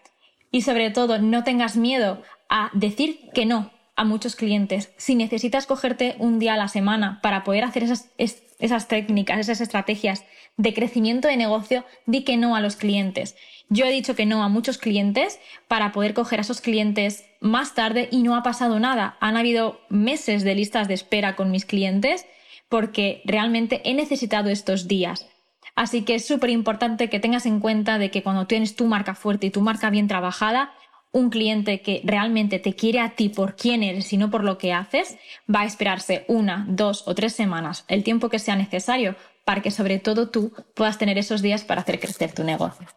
Y 0.51 0.61
sobre 0.61 0.91
todo, 0.91 1.17
no 1.19 1.43
tengas 1.43 1.77
miedo 1.77 2.21
a 2.49 2.69
decir 2.73 3.29
que 3.33 3.45
no 3.45 3.71
a 3.95 4.03
muchos 4.03 4.35
clientes. 4.35 4.91
Si 4.97 5.15
necesitas 5.15 5.65
cogerte 5.65 6.15
un 6.19 6.39
día 6.39 6.55
a 6.55 6.57
la 6.57 6.67
semana 6.67 7.19
para 7.21 7.43
poder 7.43 7.63
hacer 7.63 7.83
esas, 7.83 8.09
esas 8.17 8.87
técnicas, 8.87 9.39
esas 9.39 9.61
estrategias 9.61 10.25
de 10.57 10.73
crecimiento 10.73 11.27
de 11.27 11.37
negocio, 11.37 11.85
di 12.05 12.23
que 12.23 12.37
no 12.37 12.55
a 12.55 12.61
los 12.61 12.75
clientes. 12.75 13.35
Yo 13.73 13.85
he 13.87 13.91
dicho 13.91 14.15
que 14.15 14.27
no 14.27 14.43
a 14.43 14.49
muchos 14.49 14.77
clientes 14.77 15.39
para 15.67 15.91
poder 15.91 16.13
coger 16.13 16.37
a 16.37 16.43
esos 16.43 16.61
clientes 16.61 17.25
más 17.41 17.73
tarde 17.73 18.07
y 18.11 18.21
no 18.21 18.35
ha 18.35 18.43
pasado 18.43 18.79
nada. 18.79 19.17
Han 19.19 19.35
habido 19.35 19.81
meses 19.89 20.43
de 20.43 20.53
listas 20.53 20.87
de 20.87 20.93
espera 20.93 21.35
con 21.35 21.49
mis 21.49 21.65
clientes 21.65 22.27
porque 22.69 23.23
realmente 23.25 23.81
he 23.83 23.95
necesitado 23.95 24.51
estos 24.51 24.87
días. 24.87 25.27
Así 25.75 26.03
que 26.03 26.13
es 26.13 26.27
súper 26.27 26.51
importante 26.51 27.09
que 27.09 27.19
tengas 27.19 27.47
en 27.47 27.59
cuenta 27.59 27.97
de 27.97 28.11
que 28.11 28.21
cuando 28.21 28.45
tienes 28.45 28.75
tu 28.75 28.85
marca 28.85 29.15
fuerte 29.15 29.47
y 29.47 29.49
tu 29.49 29.61
marca 29.61 29.89
bien 29.89 30.07
trabajada, 30.07 30.71
un 31.11 31.31
cliente 31.31 31.81
que 31.81 32.01
realmente 32.03 32.59
te 32.59 32.75
quiere 32.75 32.99
a 32.99 33.15
ti 33.15 33.29
por 33.29 33.55
quién 33.55 33.81
eres 33.81 34.13
y 34.13 34.17
no 34.17 34.29
por 34.29 34.43
lo 34.43 34.59
que 34.59 34.71
haces, 34.71 35.17
va 35.53 35.61
a 35.61 35.65
esperarse 35.65 36.25
una, 36.27 36.67
dos 36.69 37.07
o 37.07 37.15
tres 37.15 37.33
semanas, 37.33 37.85
el 37.87 38.03
tiempo 38.03 38.29
que 38.29 38.37
sea 38.37 38.55
necesario 38.55 39.15
para 39.45 39.63
que 39.63 39.71
sobre 39.71 39.97
todo 39.97 40.29
tú 40.29 40.53
puedas 40.75 40.99
tener 40.99 41.17
esos 41.17 41.41
días 41.41 41.63
para 41.63 41.81
hacer 41.81 41.99
crecer 41.99 42.33
tu 42.33 42.43
negocio. 42.43 42.87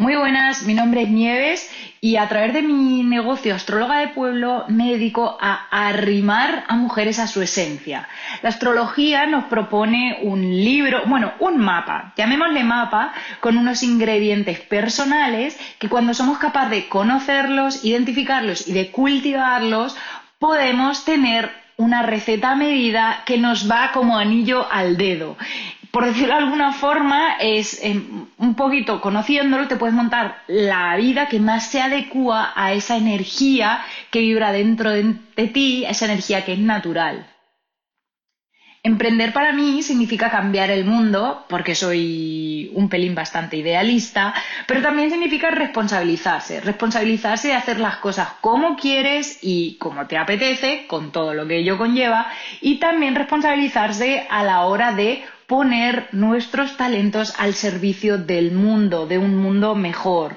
Muy 0.00 0.16
buenas, 0.16 0.62
mi 0.62 0.72
nombre 0.72 1.02
es 1.02 1.10
Nieves 1.10 1.70
y 2.00 2.16
a 2.16 2.26
través 2.26 2.54
de 2.54 2.62
mi 2.62 3.02
negocio 3.02 3.54
Astróloga 3.54 3.98
de 3.98 4.08
Pueblo 4.08 4.64
me 4.68 4.92
dedico 4.92 5.36
a 5.38 5.66
arrimar 5.70 6.64
a 6.68 6.76
mujeres 6.76 7.18
a 7.18 7.26
su 7.26 7.42
esencia. 7.42 8.08
La 8.40 8.48
astrología 8.48 9.26
nos 9.26 9.44
propone 9.44 10.20
un 10.22 10.40
libro, 10.40 11.02
bueno, 11.04 11.34
un 11.38 11.58
mapa, 11.58 12.14
llamémosle 12.16 12.64
mapa, 12.64 13.12
con 13.40 13.58
unos 13.58 13.82
ingredientes 13.82 14.60
personales 14.60 15.60
que 15.78 15.90
cuando 15.90 16.14
somos 16.14 16.38
capaces 16.38 16.70
de 16.70 16.88
conocerlos, 16.88 17.84
identificarlos 17.84 18.68
y 18.68 18.72
de 18.72 18.90
cultivarlos, 18.90 19.98
podemos 20.38 21.04
tener 21.04 21.50
una 21.76 22.00
receta 22.00 22.54
medida 22.54 23.22
que 23.26 23.36
nos 23.36 23.70
va 23.70 23.90
como 23.92 24.16
anillo 24.16 24.66
al 24.72 24.96
dedo 24.96 25.36
por 25.90 26.04
decirlo 26.04 26.34
de 26.34 26.42
alguna 26.44 26.72
forma, 26.72 27.36
es 27.40 27.82
em, 27.82 28.26
un 28.38 28.54
poquito 28.54 29.00
conociéndolo, 29.00 29.68
te 29.68 29.76
puedes 29.76 29.94
montar 29.94 30.42
la 30.46 30.96
vida 30.96 31.28
que 31.28 31.40
más 31.40 31.70
se 31.70 31.80
adecua 31.80 32.52
a 32.54 32.72
esa 32.72 32.96
energía 32.96 33.82
que 34.10 34.20
vibra 34.20 34.52
dentro 34.52 34.90
de, 34.90 35.14
de 35.36 35.48
ti, 35.48 35.84
esa 35.86 36.04
energía 36.04 36.44
que 36.44 36.52
es 36.52 36.58
natural. 36.58 37.26
Emprender 38.82 39.34
para 39.34 39.52
mí 39.52 39.82
significa 39.82 40.30
cambiar 40.30 40.70
el 40.70 40.86
mundo, 40.86 41.44
porque 41.50 41.74
soy 41.74 42.70
un 42.72 42.88
pelín 42.88 43.14
bastante 43.14 43.58
idealista, 43.58 44.32
pero 44.66 44.80
también 44.80 45.10
significa 45.10 45.50
responsabilizarse, 45.50 46.62
responsabilizarse 46.62 47.48
de 47.48 47.54
hacer 47.54 47.78
las 47.78 47.96
cosas 47.96 48.28
como 48.40 48.76
quieres 48.76 49.38
y 49.42 49.76
como 49.76 50.06
te 50.06 50.16
apetece, 50.16 50.86
con 50.86 51.12
todo 51.12 51.34
lo 51.34 51.46
que 51.46 51.58
ello 51.58 51.76
conlleva, 51.76 52.28
y 52.62 52.76
también 52.78 53.16
responsabilizarse 53.16 54.26
a 54.30 54.44
la 54.44 54.62
hora 54.62 54.94
de 54.94 55.24
poner 55.50 56.06
nuestros 56.12 56.76
talentos 56.76 57.34
al 57.36 57.54
servicio 57.54 58.18
del 58.18 58.52
mundo, 58.52 59.08
de 59.08 59.18
un 59.18 59.36
mundo 59.36 59.74
mejor. 59.74 60.36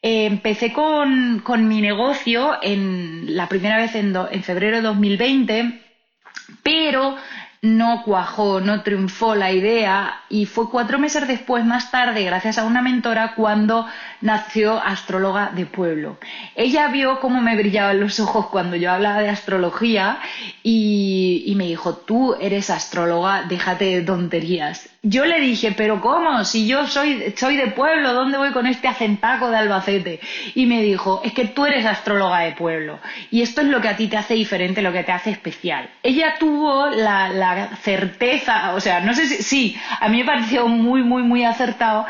empecé 0.00 0.72
con, 0.72 1.42
mi 1.68 1.82
negocio 1.82 2.56
en, 2.62 3.36
la 3.36 3.50
primera 3.50 3.76
vez 3.76 3.94
en, 3.94 4.16
en 4.16 4.42
febrero 4.42 4.78
de 4.78 4.82
2020, 4.82 5.82
pero 6.62 7.16
no 7.62 8.04
cuajó, 8.04 8.60
no 8.60 8.82
triunfó 8.82 9.34
la 9.34 9.52
idea 9.52 10.22
y 10.30 10.46
fue 10.46 10.70
cuatro 10.70 10.98
meses 10.98 11.28
después, 11.28 11.64
más 11.64 11.90
tarde, 11.90 12.24
gracias 12.24 12.56
a 12.56 12.64
una 12.64 12.80
mentora, 12.80 13.34
cuando 13.34 13.86
nació 14.22 14.82
Astróloga 14.82 15.50
de 15.54 15.66
Pueblo. 15.66 16.16
Ella 16.54 16.88
vio 16.88 17.20
cómo 17.20 17.42
me 17.42 17.56
brillaban 17.56 18.00
los 18.00 18.18
ojos 18.18 18.46
cuando 18.46 18.76
yo 18.76 18.90
hablaba 18.90 19.20
de 19.20 19.28
astrología 19.28 20.20
y, 20.62 21.52
me 21.56 21.66
dijo, 21.66 21.96
tú 21.96 22.34
eres 22.40 22.70
astróloga, 22.70 23.42
déjate 23.42 23.84
de 23.96 24.02
tonterías. 24.02 24.88
Yo 25.02 25.24
le 25.24 25.40
dije, 25.40 25.72
pero 25.72 25.98
¿cómo? 26.02 26.44
Si 26.44 26.66
yo 26.66 26.86
soy, 26.86 27.32
soy 27.34 27.56
de 27.56 27.68
pueblo, 27.68 28.12
¿dónde 28.12 28.36
voy 28.36 28.50
con 28.50 28.66
este 28.66 28.86
acentaco 28.86 29.48
de 29.48 29.56
Albacete? 29.56 30.20
Y 30.54 30.66
me 30.66 30.82
dijo, 30.82 31.22
es 31.24 31.32
que 31.32 31.46
tú 31.46 31.64
eres 31.64 31.86
astróloga 31.86 32.40
de 32.40 32.52
pueblo. 32.52 32.98
Y 33.30 33.40
esto 33.40 33.62
es 33.62 33.68
lo 33.68 33.80
que 33.80 33.88
a 33.88 33.96
ti 33.96 34.08
te 34.08 34.18
hace 34.18 34.34
diferente, 34.34 34.82
lo 34.82 34.92
que 34.92 35.02
te 35.02 35.12
hace 35.12 35.30
especial. 35.30 35.88
Ella 36.02 36.34
tuvo 36.38 36.90
la, 36.90 37.78
certeza, 37.80 38.74
o 38.74 38.80
sea, 38.80 39.00
no 39.00 39.14
sé 39.14 39.24
si, 39.24 39.42
sí, 39.42 39.80
a 40.00 40.10
mí 40.10 40.18
me 40.18 40.26
pareció 40.26 40.68
muy, 40.68 41.02
muy, 41.02 41.22
muy 41.22 41.44
acertado. 41.44 42.04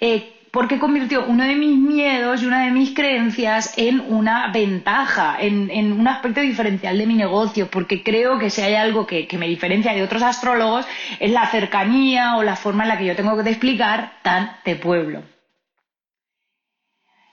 Eh, 0.00 0.35
porque 0.50 0.78
convirtió 0.78 1.26
uno 1.26 1.44
de 1.44 1.54
mis 1.54 1.76
miedos 1.76 2.42
y 2.42 2.46
una 2.46 2.64
de 2.64 2.70
mis 2.70 2.94
creencias 2.94 3.74
en 3.76 4.00
una 4.00 4.50
ventaja, 4.52 5.36
en, 5.40 5.92
un 5.92 6.08
aspecto 6.08 6.40
diferencial 6.40 6.96
de 6.98 7.06
mi 7.06 7.14
negocio, 7.14 7.68
porque 7.70 8.02
creo 8.02 8.38
que 8.38 8.50
si 8.50 8.62
hay 8.62 8.74
algo 8.74 9.06
que, 9.06 9.28
me 9.38 9.48
diferencia 9.48 9.92
de 9.92 10.02
otros 10.02 10.22
astrólogos 10.22 10.86
es 11.20 11.30
la 11.30 11.46
cercanía 11.48 12.36
o 12.36 12.42
la 12.42 12.56
forma 12.56 12.84
en 12.84 12.88
la 12.88 12.98
que 12.98 13.06
yo 13.06 13.16
tengo 13.16 13.42
que 13.42 13.50
explicar 13.50 14.20
tan 14.22 14.56
de 14.64 14.76
pueblo. 14.76 15.22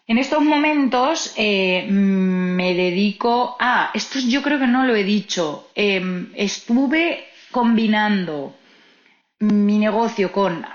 En 0.06 0.18
estos 0.18 0.44
momentos 0.44 1.34
eh, 1.38 1.88
me 1.90 2.74
dedico 2.74 3.56
a, 3.58 3.92
esto 3.94 4.20
yo 4.20 4.42
creo 4.42 4.60
que 4.60 4.68
no 4.68 4.86
lo 4.86 4.96
he 4.96 5.04
dicho, 5.06 5.70
em, 5.76 6.30
estuve 6.36 7.24
combinando 7.52 8.54
mi 9.40 9.78
negocio 9.78 10.32
con 10.32 10.66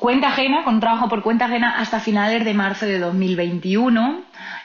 cuenta 0.00 0.28
ajena, 0.28 0.64
con 0.64 0.80
trabajo 0.80 1.08
por 1.08 1.22
cuenta 1.22 1.44
ajena 1.44 1.78
hasta 1.78 2.00
finales 2.00 2.44
de 2.44 2.54
marzo 2.54 2.86
de 2.86 2.98
2021 2.98 4.22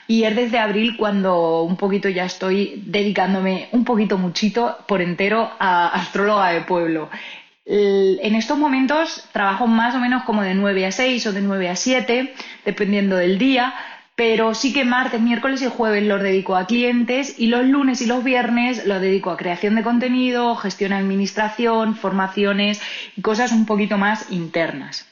y 0.08 0.24
es 0.24 0.34
desde 0.34 0.58
abril 0.58 0.96
cuando 0.96 1.62
un 1.62 1.76
poquito 1.76 2.08
ya 2.08 2.24
estoy 2.24 2.82
dedicándome 2.86 3.68
un 3.72 3.84
poquito 3.84 4.16
muchito 4.16 4.78
por 4.88 5.02
entero 5.02 5.52
a 5.60 5.88
astróloga 5.88 6.50
de 6.52 6.62
pueblo. 6.62 7.10
En 7.66 8.34
estos 8.34 8.56
momentos 8.56 9.28
trabajo 9.32 9.66
más 9.66 9.94
o 9.94 9.98
menos 9.98 10.24
como 10.24 10.42
de 10.42 10.54
9 10.54 10.86
a 10.86 10.92
6 10.92 11.26
o 11.26 11.32
de 11.32 11.42
9 11.42 11.68
a 11.68 11.76
7, 11.76 12.34
dependiendo 12.64 13.16
del 13.16 13.38
día, 13.38 13.74
pero 14.14 14.54
sí 14.54 14.72
que 14.72 14.84
martes, 14.86 15.20
miércoles 15.20 15.60
y 15.60 15.66
jueves 15.66 16.04
los 16.04 16.22
dedico 16.22 16.56
a 16.56 16.66
clientes 16.66 17.38
y 17.38 17.48
los 17.48 17.66
lunes 17.66 18.00
y 18.00 18.06
los 18.06 18.24
viernes 18.24 18.86
los 18.86 19.02
dedico 19.02 19.30
a 19.30 19.36
creación 19.36 19.74
de 19.74 19.82
contenido, 19.82 20.56
gestión 20.56 20.94
administración, 20.94 21.94
formaciones 21.94 22.80
y 23.16 23.20
cosas 23.20 23.52
un 23.52 23.66
poquito 23.66 23.98
más 23.98 24.30
internas. 24.30 25.06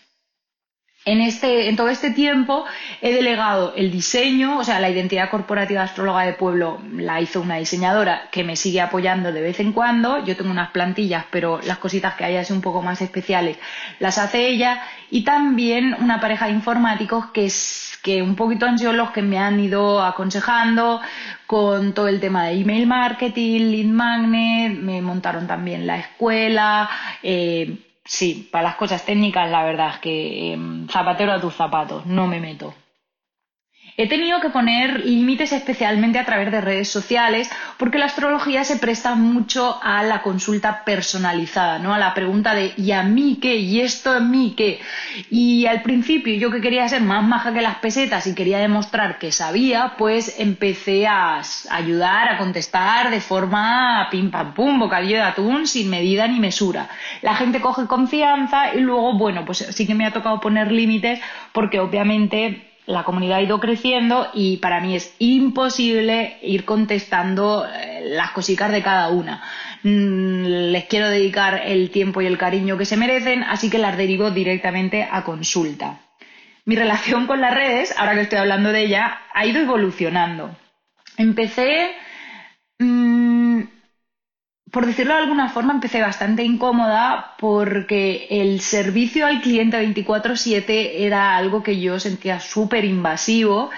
En, 1.07 1.21
este, 1.21 1.69
en 1.69 1.77
todo 1.77 1.91
este 1.91 2.13
tiempo 2.13 2.65
he 3.03 3.13
delegado 3.13 3.75
el 3.77 3.91
diseño, 3.91 4.57
o 4.59 4.65
sea, 4.65 4.81
la 4.81 4.89
identidad 4.89 5.29
corporativa 5.29 5.83
astróloga 5.83 6.23
de 6.23 6.33
pueblo 6.33 6.81
la 6.95 7.21
hizo 7.21 7.43
una 7.43 7.57
diseñadora 7.57 8.31
que 8.31 8.43
me 8.43 8.57
sigue 8.57 8.81
apoyando 8.81 9.31
de 9.31 9.43
vez 9.43 9.61
en 9.61 9.73
cuando. 9.73 10.25
Yo 10.25 10.35
tengo 10.35 10.51
unas 10.51 10.71
plantillas, 10.71 11.27
pero 11.31 11.61
las 11.63 11.77
cositas 11.77 12.15
que 12.15 12.25
hay 12.25 12.37
así 12.37 12.55
un 12.55 12.63
poco 12.63 12.81
más 12.81 13.03
especiales 13.03 13.59
las 13.99 14.17
hace 14.17 14.49
ella. 14.49 14.83
Y 15.11 15.25
también 15.25 15.95
una 16.01 16.21
pareja 16.21 16.47
de 16.47 16.53
informáticos 16.53 17.27
que, 17.27 17.53
que 18.03 18.23
un 18.23 18.35
poquito 18.35 18.65
han 18.65 18.79
sido 18.79 18.95
los 18.95 19.11
que 19.11 19.21
me 19.21 19.39
han 19.39 19.61
ido 19.61 20.03
aconsejando 20.03 21.03
con 21.47 21.93
todo 21.93 22.09
el 22.09 22.19
tema 22.19 22.47
de 22.47 22.61
email 22.61 22.87
marketing, 22.87 23.71
lead 23.71 23.87
magnet, 23.93 24.79
me 24.79 25.03
montaron 25.03 25.47
también 25.47 25.87
la 25.87 25.99
escuela. 25.99 26.89
Eh, 27.23 27.77
sí, 28.05 28.49
para 28.51 28.65
las 28.65 28.77
cosas 28.77 29.05
técnicas 29.05 29.51
la 29.51 29.65
verdad 29.65 29.95
es 29.95 29.99
que 29.99 30.53
em, 30.53 30.89
zapatero 30.89 31.33
a 31.33 31.41
tus 31.41 31.55
zapatos, 31.55 32.07
no 32.07 32.27
me 32.27 32.41
meto. 32.41 32.75
He 33.97 34.09
tenido 34.09 34.41
que 34.41 34.51
poner 34.51 35.07
límites 35.07 35.53
especialmente 35.53 36.19
a 36.19 36.25
través 36.25 36.51
de 36.51 36.61
redes 36.61 36.89
sociales 36.89 37.49
porque 37.79 37.99
la 37.99 38.07
astrología 38.07 38.65
se 38.65 38.79
presta 38.79 39.15
mucho 39.15 39.79
a 39.85 40.03
la 40.03 40.21
consulta 40.21 40.83
personalizada, 40.85 41.79
¿no? 41.79 41.95
A 41.95 41.99
la 42.01 42.13
pregunta 42.13 42.57
de 42.57 42.73
¿y 42.77 42.91
a 42.91 43.05
mí 43.05 43.39
qué? 43.41 43.55
¿y 43.55 43.83
esto 43.83 44.11
a 44.11 44.19
mí 44.19 44.55
qué? 44.57 44.81
Y 45.31 45.67
al 45.67 45.83
principio 45.83 46.35
yo 46.35 46.51
que 46.51 46.61
quería 46.61 46.89
ser 46.89 47.03
más 47.03 47.23
maja 47.23 47.55
que 47.55 47.63
las 47.63 47.77
pesetas 47.77 48.27
y 48.27 48.35
quería 48.35 48.59
demostrar 48.59 49.19
que 49.19 49.31
sabía, 49.31 49.95
pues 49.97 50.41
empecé 50.41 51.07
a 51.07 51.41
ayudar, 51.71 52.31
a 52.31 52.39
contestar 52.39 53.11
de 53.13 53.21
forma 53.21 54.09
pim 54.11 54.33
pam 54.33 54.55
pum, 54.55 54.81
bocadillo 54.81 55.19
de 55.19 55.23
atún 55.23 55.69
sin 55.69 55.89
medida 55.89 56.27
ni 56.27 56.41
mesura. 56.41 56.89
La 57.23 57.37
gente 57.37 57.61
coge 57.61 57.87
confianza 57.87 58.75
y 58.75 58.81
luego, 58.81 59.17
bueno, 59.17 59.45
pues 59.45 59.59
sí 59.59 59.87
que 59.87 59.95
me 59.95 60.05
ha 60.05 60.13
tocado 60.13 60.41
poner 60.41 60.73
límites 60.73 61.21
porque 61.53 61.79
obviamente 61.79 62.74
la 62.87 63.05
comunidad 63.05 63.39
ha 63.39 63.43
ido 63.43 63.61
creciendo 63.61 64.29
y 64.35 64.59
para 64.59 64.81
mí 64.81 64.95
es 64.95 65.15
imposible 65.19 66.39
ir 66.43 66.65
contestando 66.65 67.67
eh, 67.67 68.03
las 68.05 68.33
cositas 68.33 68.71
de 68.71 68.83
cada 68.83 69.09
una. 69.09 69.43
Mm, 69.83 70.45
les 70.73 70.85
quiero 70.85 71.09
dedicar 71.09 71.63
el 71.65 71.91
tiempo 71.91 72.21
y 72.21 72.27
el 72.27 72.39
cariño 72.39 72.77
que 72.77 72.85
se 72.85 72.97
merecen, 72.97 73.43
así 73.43 73.71
que 73.71 73.79
las 73.79 73.97
derivo 73.97 74.31
directamente 74.31 75.09
a 75.11 75.25
consulta. 75.25 76.01
Mi 76.67 76.77
relación 76.77 77.27
con 77.27 77.41
las 77.41 77.55
redes, 77.55 77.95
ahora 77.99 78.15
que 78.15 78.23
estoy 78.23 78.39
hablando 78.39 78.73
de 78.73 78.83
ella, 78.85 79.19
ha 79.33 79.47
ido 79.47 79.61
evolucionando. 79.61 80.57
Empecé 81.17 81.91
por 84.75 84.87
decirlo 84.87 85.15
de 85.15 85.21
alguna 85.21 85.51
forma, 85.51 85.73
empecé 85.73 86.03
bastante 86.03 86.43
incómoda 86.43 87.37
porque 87.39 88.27
el 88.29 88.61
servicio 88.61 89.25
al 89.25 89.41
cliente 89.41 89.79
24/7 89.79 91.05
era 91.07 91.37
algo 91.37 91.63
que 91.63 91.79
yo 91.81 92.01
sentía 92.01 92.41
súper 92.41 92.85
invasivo, 92.85 93.71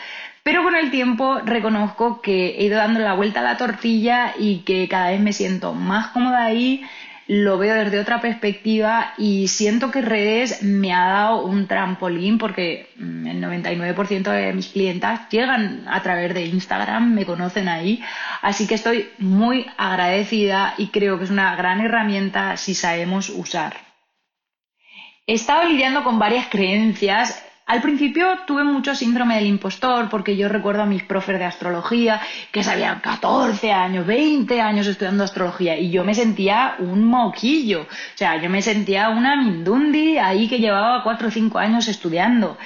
pero 0.43 0.63
con 0.63 0.75
el 0.75 0.91
tiempo 0.91 1.39
reconozco 1.45 2.23
que 2.23 2.57
he 2.57 2.65
ido 2.65 2.79
dando 2.79 3.01
la 3.01 3.13
vuelta 3.13 3.41
a 3.41 3.43
la 3.43 3.59
tortilla 3.59 4.33
y 4.39 4.61
que 4.61 4.89
cada 4.89 5.11
vez 5.11 5.21
me 5.21 5.35
siento 5.35 5.75
más 5.75 6.09
cómoda 6.09 6.47
ahí 6.47 6.83
lo 7.29 7.59
veo 7.59 7.75
desde 7.75 7.99
otra 7.99 8.21
perspectiva 8.21 9.15
y 9.19 9.49
siento 9.49 9.91
que 9.91 10.01
redes 10.01 10.63
me 10.63 10.93
ha 10.93 11.07
dado 11.07 11.45
un 11.45 11.67
trampolín 11.67 12.39
porque 12.39 12.91
mm, 12.97 13.27
el 13.27 13.43
99% 13.43 14.31
de 14.31 14.53
mis 14.53 14.69
clientas 14.69 15.29
llegan 15.31 15.85
a 15.89 16.03
través 16.03 16.35
de 16.35 16.47
Instagram, 16.47 17.13
me 17.13 17.27
conocen 17.27 17.69
ahí, 17.69 18.03
así 18.43 18.67
que 18.67 18.77
estoy 18.77 19.09
muy 19.19 19.67
agradecida 19.77 20.75
y 20.79 20.89
creo 20.89 21.19
que 21.19 21.25
es 21.25 21.31
una 21.31 21.57
gran 21.57 21.81
herramienta 21.81 22.57
si 22.57 22.75
sabemos 22.75 23.31
usar. 23.31 23.75
He 25.27 25.35
estado 25.35 25.69
lidiando 25.69 26.05
con 26.05 26.21
varias 26.21 26.47
creencias 26.47 27.46
al 27.67 27.83
principio 27.83 28.29
tuve 28.47 28.63
mucho 28.63 28.95
síndrome 28.95 29.35
del 29.35 29.47
impostor 29.47 30.09
porque 30.09 30.37
yo 30.37 30.49
recuerdo 30.49 30.83
a 30.83 30.87
mis 30.87 31.03
profes 31.03 31.37
de 31.41 31.47
astrología 31.47 32.21
que 32.53 32.63
sabían 32.63 33.01
14 33.01 33.73
años, 33.73 34.07
20 34.07 34.61
años 34.61 34.87
estudiando 34.87 35.25
astrología 35.25 35.77
y 35.77 35.91
yo 35.91 36.05
me 36.05 36.15
sentía 36.15 36.77
un 36.79 37.05
moquillo. 37.05 37.83
O 37.83 37.87
sea, 38.15 38.41
yo 38.41 38.49
me 38.49 38.63
sentía 38.63 39.09
una 39.09 39.35
mindundi 39.35 40.17
ahí 40.17 40.47
que 40.47 40.61
llevaba 40.61 41.03
4 41.03 41.27
o 41.27 41.31
5 41.33 41.59
años 41.59 41.89
estudiando. 41.89 42.57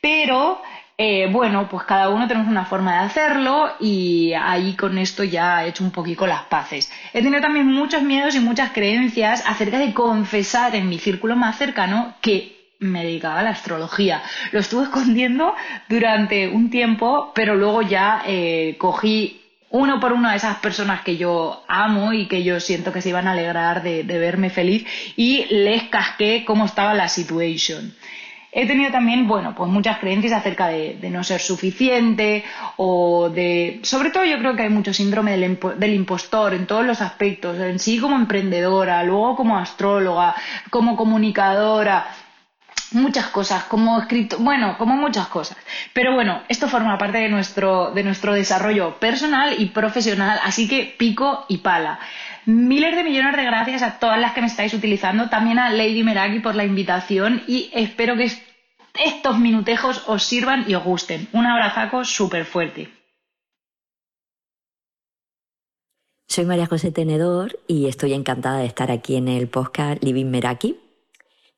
Pero 0.00 0.62
eh, 0.96 1.28
bueno, 1.32 1.68
pues 1.68 1.82
cada 1.82 2.10
uno 2.10 2.28
tenemos 2.28 2.48
una 2.48 2.64
forma 2.64 2.92
de 2.92 3.06
hacerlo 3.06 3.72
y 3.80 4.34
ahí 4.34 4.74
con 4.76 4.98
esto 4.98 5.24
ya 5.24 5.64
he 5.64 5.70
hecho 5.70 5.82
un 5.82 5.90
poquito 5.90 6.28
las 6.28 6.44
paces. 6.44 6.92
He 7.12 7.22
tenido 7.22 7.40
también 7.40 7.66
muchos 7.66 8.04
miedos 8.04 8.36
y 8.36 8.40
muchas 8.40 8.70
creencias 8.70 9.42
acerca 9.44 9.78
de 9.80 9.92
confesar 9.92 10.76
en 10.76 10.88
mi 10.88 11.00
círculo 11.00 11.34
más 11.34 11.58
cercano 11.58 12.14
que 12.20 12.63
me 12.84 13.04
dedicaba 13.04 13.40
a 13.40 13.42
la 13.42 13.50
astrología. 13.50 14.22
Lo 14.52 14.60
estuve 14.60 14.84
escondiendo 14.84 15.54
durante 15.88 16.48
un 16.48 16.70
tiempo, 16.70 17.32
pero 17.34 17.54
luego 17.54 17.82
ya 17.82 18.22
eh, 18.26 18.76
cogí 18.78 19.40
uno 19.74 19.98
por 19.98 20.12
uno 20.12 20.28
a 20.28 20.36
esas 20.36 20.58
personas 20.58 21.02
que 21.02 21.16
yo 21.16 21.64
amo 21.66 22.12
y 22.12 22.28
que 22.28 22.44
yo 22.44 22.60
siento 22.60 22.92
que 22.92 23.02
se 23.02 23.08
iban 23.08 23.26
a 23.26 23.32
alegrar 23.32 23.82
de, 23.82 24.04
verme 24.04 24.48
feliz 24.48 24.86
y 25.16 25.46
les 25.50 25.84
casqué 25.84 26.44
cómo 26.46 26.66
estaba 26.66 26.94
la 26.94 27.08
situación. 27.08 27.92
He 28.52 28.68
tenido 28.68 28.92
también, 28.92 29.26
bueno, 29.26 29.52
pues 29.52 29.68
muchas 29.68 29.98
creencias 29.98 30.32
acerca 30.32 30.68
de, 30.68 30.96
no 31.10 31.24
ser 31.24 31.40
suficiente 31.40 32.44
o 32.76 33.28
de, 33.30 33.80
sobre 33.82 34.10
todo 34.10 34.24
yo 34.24 34.38
creo 34.38 34.54
que 34.54 34.62
hay 34.62 34.68
mucho 34.68 34.94
síndrome 34.94 35.36
del, 35.36 35.58
del, 35.76 35.92
impostor 35.92 36.54
en 36.54 36.68
todos 36.68 36.86
los 36.86 37.00
aspectos, 37.00 37.58
en 37.58 37.80
sí 37.80 37.98
como 37.98 38.14
emprendedora, 38.14 39.02
luego 39.02 39.34
como 39.34 39.58
astróloga, 39.58 40.36
como 40.70 40.94
comunicadora, 40.94 42.06
muchas 42.94 43.26
cosas, 43.28 43.64
como 43.64 44.00
escrito, 44.00 44.38
bueno, 44.38 44.76
como 44.78 44.96
muchas 44.96 45.28
cosas. 45.28 45.56
Pero 45.92 46.14
bueno, 46.14 46.42
esto 46.48 46.68
forma 46.68 46.98
parte 46.98 47.18
de 47.18 47.28
nuestro, 47.28 47.90
de 47.92 48.02
nuestro 48.02 48.32
desarrollo 48.32 48.98
personal 48.98 49.54
y 49.58 49.66
profesional, 49.66 50.40
así 50.42 50.68
que 50.68 50.94
pico 50.96 51.44
y 51.48 51.58
pala. 51.58 51.98
Miles 52.46 52.94
de 52.94 53.04
millones 53.04 53.36
de 53.36 53.44
gracias 53.44 53.82
a 53.82 53.98
todas 53.98 54.20
las 54.20 54.32
que 54.32 54.40
me 54.40 54.46
estáis 54.46 54.74
utilizando, 54.74 55.28
también 55.28 55.58
a 55.58 55.70
Lady 55.70 56.02
Meraki 56.02 56.40
por 56.40 56.54
la 56.54 56.64
invitación 56.64 57.42
y 57.46 57.70
espero 57.72 58.16
que 58.16 58.30
estos 59.02 59.38
minutejos 59.38 60.04
os 60.06 60.22
sirvan 60.22 60.64
y 60.68 60.74
os 60.74 60.84
gusten. 60.84 61.28
Un 61.32 61.46
abrazaco 61.46 62.04
súper 62.04 62.44
fuerte. 62.44 62.90
Soy 66.28 66.44
María 66.44 66.66
José 66.66 66.90
Tenedor 66.90 67.60
y 67.66 67.86
estoy 67.86 68.12
encantada 68.12 68.58
de 68.58 68.66
estar 68.66 68.90
aquí 68.90 69.16
en 69.16 69.28
el 69.28 69.48
podcast 69.48 70.02
Living 70.02 70.26
Meraki 70.26 70.83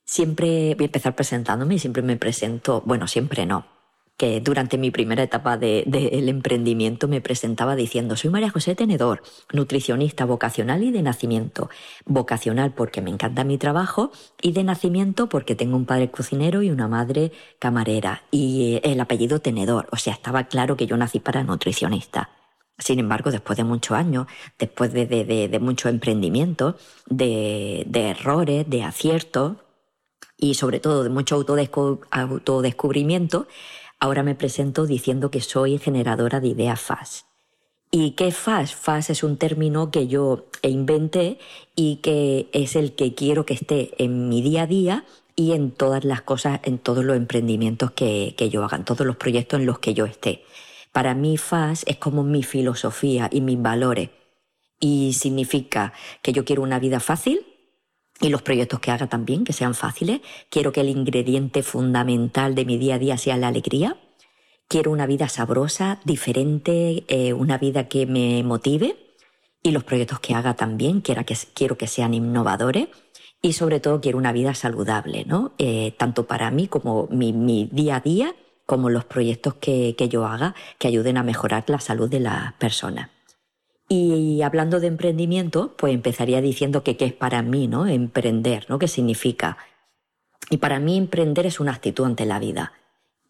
Siempre 0.07 0.75
voy 0.77 0.85
a 0.85 0.87
empezar 0.87 1.17
presentándome 1.17 1.75
y 1.75 1.79
siempre 1.81 2.03
me 2.03 2.17
presento, 2.17 2.81
bueno, 2.87 3.09
siempre 3.09 3.45
no, 3.45 3.67
que 4.17 4.41
durante 4.41 4.79
mi 4.79 4.93
primera 4.93 5.25
etapa 5.25 5.59
del 5.59 5.85
de, 5.91 6.31
emprendimiento 6.31 7.09
me 7.09 7.21
presentaba 7.21 7.75
diciendo, 7.75 8.15
soy 8.15 8.31
María 8.31 8.51
José 8.51 8.77
Tenedor, 8.77 9.25
nutricionista 9.53 10.25
vocacional 10.25 10.85
y 10.85 10.93
de 10.93 11.03
nacimiento. 11.03 11.71
Vocacional 12.05 12.73
porque 12.73 13.03
me 13.03 13.11
encanta 13.11 13.43
mi 13.43 13.59
trabajo 13.59 14.13
y 14.41 14.53
de 14.53 14.63
nacimiento 14.63 15.29
porque 15.29 15.57
tengo 15.57 15.77
un 15.77 15.87
padre 15.87 16.09
cocinero 16.13 16.63
y 16.63 16.71
una 16.71 16.87
madre 16.87 17.33
camarera 17.59 18.23
y 18.31 18.81
el 18.85 19.01
apellido 19.01 19.41
Tenedor, 19.41 19.89
o 19.91 19.97
sea, 19.97 20.15
estaba 20.15 20.45
claro 20.45 20.77
que 20.77 20.87
yo 20.87 20.97
nací 20.97 21.19
para 21.19 21.43
nutricionista. 21.43 22.31
Sin 22.79 23.01
embargo, 23.01 23.33
después 23.33 23.57
de 23.57 23.65
muchos 23.65 23.97
años, 23.97 24.27
después 24.57 24.93
de, 24.93 25.07
de 25.07 25.59
mucho 25.59 25.89
emprendimiento, 25.89 26.77
de, 27.07 27.87
errores, 27.91 28.69
de 28.69 28.83
aciertos, 28.83 29.57
y 30.39 30.55
sobre 30.55 30.81
todo 30.81 31.03
de 31.03 31.11
mucho 31.11 31.35
autodescubrimiento, 32.11 33.47
ahora 33.99 34.23
me 34.23 34.35
presento 34.35 34.87
diciendo 34.87 35.31
que 35.31 35.41
soy 35.41 35.79
generadora 35.79 36.41
de 36.41 36.49
ideas 36.49 36.81
FAS. 36.81 37.27
¿Y 37.91 38.13
qué 38.13 38.29
es 38.29 38.37
FAS? 38.37 38.75
FAS 38.75 39.11
es 39.11 39.23
un 39.23 39.37
término 39.37 39.91
que 39.91 40.09
yo 40.09 40.47
inventé 40.63 41.39
y 41.75 41.97
que 41.97 42.49
es 42.53 42.77
el 42.77 42.95
que 42.95 43.15
quiero 43.15 43.47
que 43.47 43.55
esté 43.55 43.93
en 44.03 44.29
mi 44.29 44.43
día 44.43 44.63
a 44.63 44.67
día 44.67 45.05
y 45.37 45.53
en 45.53 45.71
todas 45.71 46.05
las 46.05 46.23
cosas, 46.23 46.61
en 46.65 46.79
todos 46.79 47.05
los 47.05 47.17
emprendimientos 47.17 47.93
que, 47.93 48.35
que 48.37 48.51
yo 48.51 48.65
haga, 48.65 48.77
en 48.77 48.85
todos 48.85 49.07
los 49.07 49.17
proyectos 49.17 49.61
en 49.61 49.67
los 49.67 49.79
que 49.79 49.95
yo 49.95 50.05
esté. 50.05 50.45
Para 50.93 51.15
mí 51.15 51.37
FAS 51.37 51.85
es 51.87 51.97
como 51.99 52.23
mi 52.23 52.43
filosofía 52.43 53.29
y 53.31 53.41
mis 53.41 53.61
valores. 53.61 54.11
Y 54.81 55.13
significa 55.13 55.93
que 56.23 56.33
yo 56.33 56.45
quiero 56.45 56.63
una 56.63 56.79
vida 56.79 57.01
fácil, 57.01 57.47
y 58.21 58.29
los 58.29 58.43
proyectos 58.43 58.81
que 58.81 58.91
haga 58.91 59.07
también, 59.09 59.45
que 59.45 59.53
sean 59.53 59.75
fáciles. 59.75 60.21
Quiero 60.49 60.73
que 60.73 60.81
el 60.81 60.89
ingrediente 60.89 61.63
fundamental 61.63 62.55
de 62.55 62.65
mi 62.65 62.79
día 62.79 62.95
a 62.95 62.99
día 62.99 63.19
sea 63.19 63.37
la 63.37 63.49
alegría. 63.49 63.97
Quiero 64.69 64.91
una 64.91 65.07
vida 65.07 65.29
sabrosa, 65.29 66.01
diferente, 66.05 67.05
eh, 67.09 67.33
una 67.33 67.59
vida 67.59 67.89
que 67.89 68.07
me 68.07 68.43
motive. 68.43 68.97
Y 69.63 69.71
los 69.71 69.85
proyectos 69.85 70.21
que 70.21 70.35
haga 70.35 70.55
también, 70.55 71.01
quiero 71.01 71.25
que, 71.25 71.37
quiero 71.55 71.77
que 71.77 71.87
sean 71.87 72.15
innovadores. 72.15 72.89
Y 73.43 73.53
sobre 73.53 73.81
todo 73.81 74.01
quiero 74.01 74.19
una 74.19 74.33
vida 74.33 74.55
saludable, 74.55 75.25
¿no? 75.27 75.53
Eh, 75.59 75.95
tanto 75.99 76.27
para 76.27 76.51
mí 76.51 76.69
como 76.69 77.07
mi, 77.11 77.33
mi, 77.33 77.69
día 77.71 77.97
a 77.97 78.01
día, 78.01 78.35
como 78.65 78.89
los 78.91 79.05
proyectos 79.05 79.55
que, 79.55 79.95
que 79.97 80.09
yo 80.09 80.27
haga 80.27 80.55
que 80.79 80.89
ayuden 80.89 81.19
a 81.19 81.23
mejorar 81.23 81.65
la 81.69 81.79
salud 81.79 82.09
de 82.09 82.21
las 82.21 82.55
personas. 82.55 83.11
Y 83.89 84.43
hablando 84.43 84.81
de 84.81 84.89
emprendimiento, 84.89 85.75
pues 85.77 85.95
empezaría 85.95 86.41
diciendo 86.41 86.83
que 86.83 86.97
qué 86.97 87.05
es 87.05 87.13
para 87.13 87.43
mí, 87.43 87.69
¿no? 87.69 87.87
Emprender, 87.87 88.67
¿no? 88.69 88.79
¿Qué 88.79 88.89
significa? 88.89 89.59
Y 90.51 90.57
para 90.57 90.81
mí 90.81 90.97
emprender 90.97 91.47
es 91.47 91.61
una 91.61 91.73
actitud 91.73 92.05
ante 92.05 92.27
la 92.27 92.39
vida. 92.39 92.73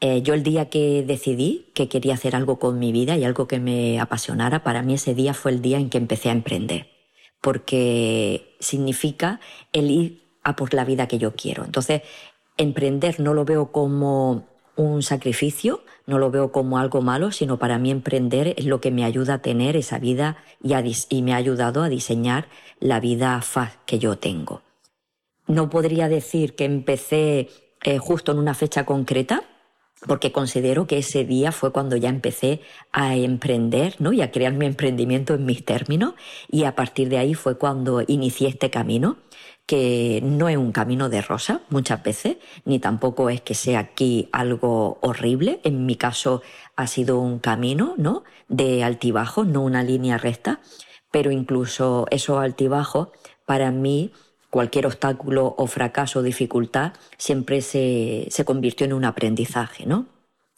Eh, 0.00 0.22
yo 0.22 0.34
el 0.34 0.42
día 0.42 0.68
que 0.68 1.02
decidí 1.06 1.70
que 1.74 1.88
quería 1.88 2.14
hacer 2.14 2.36
algo 2.36 2.58
con 2.58 2.78
mi 2.78 2.92
vida 2.92 3.16
y 3.16 3.24
algo 3.24 3.46
que 3.48 3.58
me 3.58 4.00
apasionara, 4.00 4.62
para 4.62 4.82
mí 4.82 4.94
ese 4.94 5.14
día 5.14 5.34
fue 5.34 5.52
el 5.52 5.62
día 5.62 5.78
en 5.78 5.90
que 5.90 5.98
empecé 5.98 6.30
a 6.30 6.32
emprender. 6.32 6.88
Porque 7.40 8.56
significa 8.60 9.40
el 9.72 9.90
ir 9.90 10.22
a 10.42 10.56
por 10.56 10.72
la 10.74 10.84
vida 10.84 11.06
que 11.06 11.18
yo 11.18 11.34
quiero. 11.34 11.64
Entonces, 11.64 12.02
emprender 12.56 13.20
no 13.20 13.34
lo 13.34 13.44
veo 13.44 13.72
como 13.72 14.46
un 14.76 15.02
sacrificio, 15.02 15.82
no 16.06 16.18
lo 16.18 16.30
veo 16.30 16.52
como 16.52 16.78
algo 16.78 17.00
malo, 17.00 17.32
sino 17.32 17.58
para 17.58 17.78
mí 17.78 17.90
emprender 17.90 18.54
es 18.56 18.66
lo 18.66 18.80
que 18.80 18.90
me 18.90 19.04
ayuda 19.04 19.34
a 19.34 19.42
tener 19.42 19.76
esa 19.76 19.98
vida 19.98 20.36
y, 20.62 21.22
me 21.22 21.32
ha 21.32 21.36
ayudado 21.36 21.82
a 21.82 21.88
diseñar 21.88 22.48
la 22.78 23.00
vida 23.00 23.40
faz 23.42 23.78
que 23.86 23.98
yo 23.98 24.16
tengo. 24.18 24.62
No 25.46 25.70
podría 25.70 26.08
decir 26.08 26.54
que 26.54 26.64
empecé 26.64 27.48
eh, 27.82 27.98
justo 27.98 28.32
en 28.32 28.38
una 28.38 28.54
fecha 28.54 28.84
concreta, 28.84 29.42
porque 30.06 30.30
considero 30.30 30.86
que 30.86 30.98
ese 30.98 31.24
día 31.24 31.52
fue 31.52 31.72
cuando 31.72 31.96
ya 31.96 32.10
empecé 32.10 32.60
a 32.92 33.16
emprender 33.16 33.96
¿no? 33.98 34.12
y 34.12 34.20
a 34.20 34.30
crear 34.30 34.52
mi 34.52 34.66
emprendimiento 34.66 35.34
en 35.34 35.46
mis 35.46 35.64
términos 35.64 36.14
y 36.48 36.64
a 36.64 36.74
partir 36.74 37.08
de 37.08 37.18
ahí 37.18 37.34
fue 37.34 37.56
cuando 37.56 38.02
inicié 38.06 38.48
este 38.48 38.70
camino 38.70 39.16
que 39.66 40.20
no 40.22 40.48
es 40.48 40.56
un 40.56 40.72
camino 40.72 41.08
de 41.08 41.20
rosa 41.20 41.60
muchas 41.70 42.02
veces, 42.02 42.36
ni 42.64 42.78
tampoco 42.78 43.30
es 43.30 43.40
que 43.40 43.54
sea 43.54 43.80
aquí 43.80 44.28
algo 44.32 44.98
horrible. 45.02 45.60
En 45.64 45.86
mi 45.86 45.96
caso 45.96 46.42
ha 46.76 46.86
sido 46.86 47.18
un 47.18 47.40
camino, 47.40 47.94
¿no? 47.98 48.22
De 48.48 48.84
altibajos, 48.84 49.46
no 49.46 49.62
una 49.62 49.82
línea 49.82 50.18
recta, 50.18 50.60
pero 51.10 51.32
incluso 51.32 52.06
esos 52.10 52.38
altibajos, 52.38 53.08
para 53.44 53.72
mí, 53.72 54.12
cualquier 54.50 54.86
obstáculo 54.86 55.54
o 55.58 55.66
fracaso 55.66 56.20
o 56.20 56.22
dificultad 56.22 56.92
siempre 57.18 57.60
se, 57.60 58.28
se 58.30 58.44
convirtió 58.44 58.86
en 58.86 58.92
un 58.92 59.04
aprendizaje, 59.04 59.84
¿no? 59.84 60.06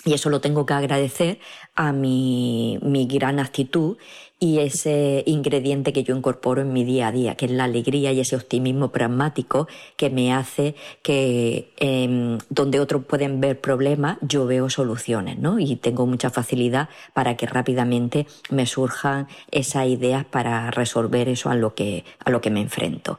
Y 0.04 0.12
eso 0.12 0.30
lo 0.30 0.40
tengo 0.40 0.64
que 0.64 0.74
agradecer 0.74 1.40
a 1.74 1.92
mi, 1.92 2.78
mi 2.82 3.06
gran 3.06 3.40
actitud 3.40 3.96
y 4.40 4.60
ese 4.60 5.24
ingrediente 5.26 5.92
que 5.92 6.04
yo 6.04 6.16
incorporo 6.16 6.62
en 6.62 6.72
mi 6.72 6.84
día 6.84 7.08
a 7.08 7.12
día, 7.12 7.34
que 7.34 7.46
es 7.46 7.50
la 7.50 7.64
alegría 7.64 8.12
y 8.12 8.20
ese 8.20 8.36
optimismo 8.36 8.92
pragmático 8.92 9.66
que 9.96 10.10
me 10.10 10.32
hace 10.32 10.76
que 11.02 11.72
em, 11.78 12.38
donde 12.48 12.78
otros 12.78 13.04
pueden 13.04 13.40
ver 13.40 13.60
problemas, 13.60 14.18
yo 14.20 14.46
veo 14.46 14.70
soluciones, 14.70 15.38
¿no? 15.38 15.58
Y 15.58 15.74
tengo 15.76 16.06
mucha 16.06 16.30
facilidad 16.30 16.88
para 17.14 17.36
que 17.36 17.46
rápidamente 17.46 18.26
me 18.50 18.66
surjan 18.66 19.26
esas 19.50 19.88
ideas 19.88 20.24
para 20.24 20.70
resolver 20.70 21.28
eso 21.28 21.50
a 21.50 21.56
lo 21.56 21.74
que, 21.74 22.04
a 22.24 22.30
lo 22.30 22.40
que 22.40 22.50
me 22.50 22.60
enfrento. 22.60 23.18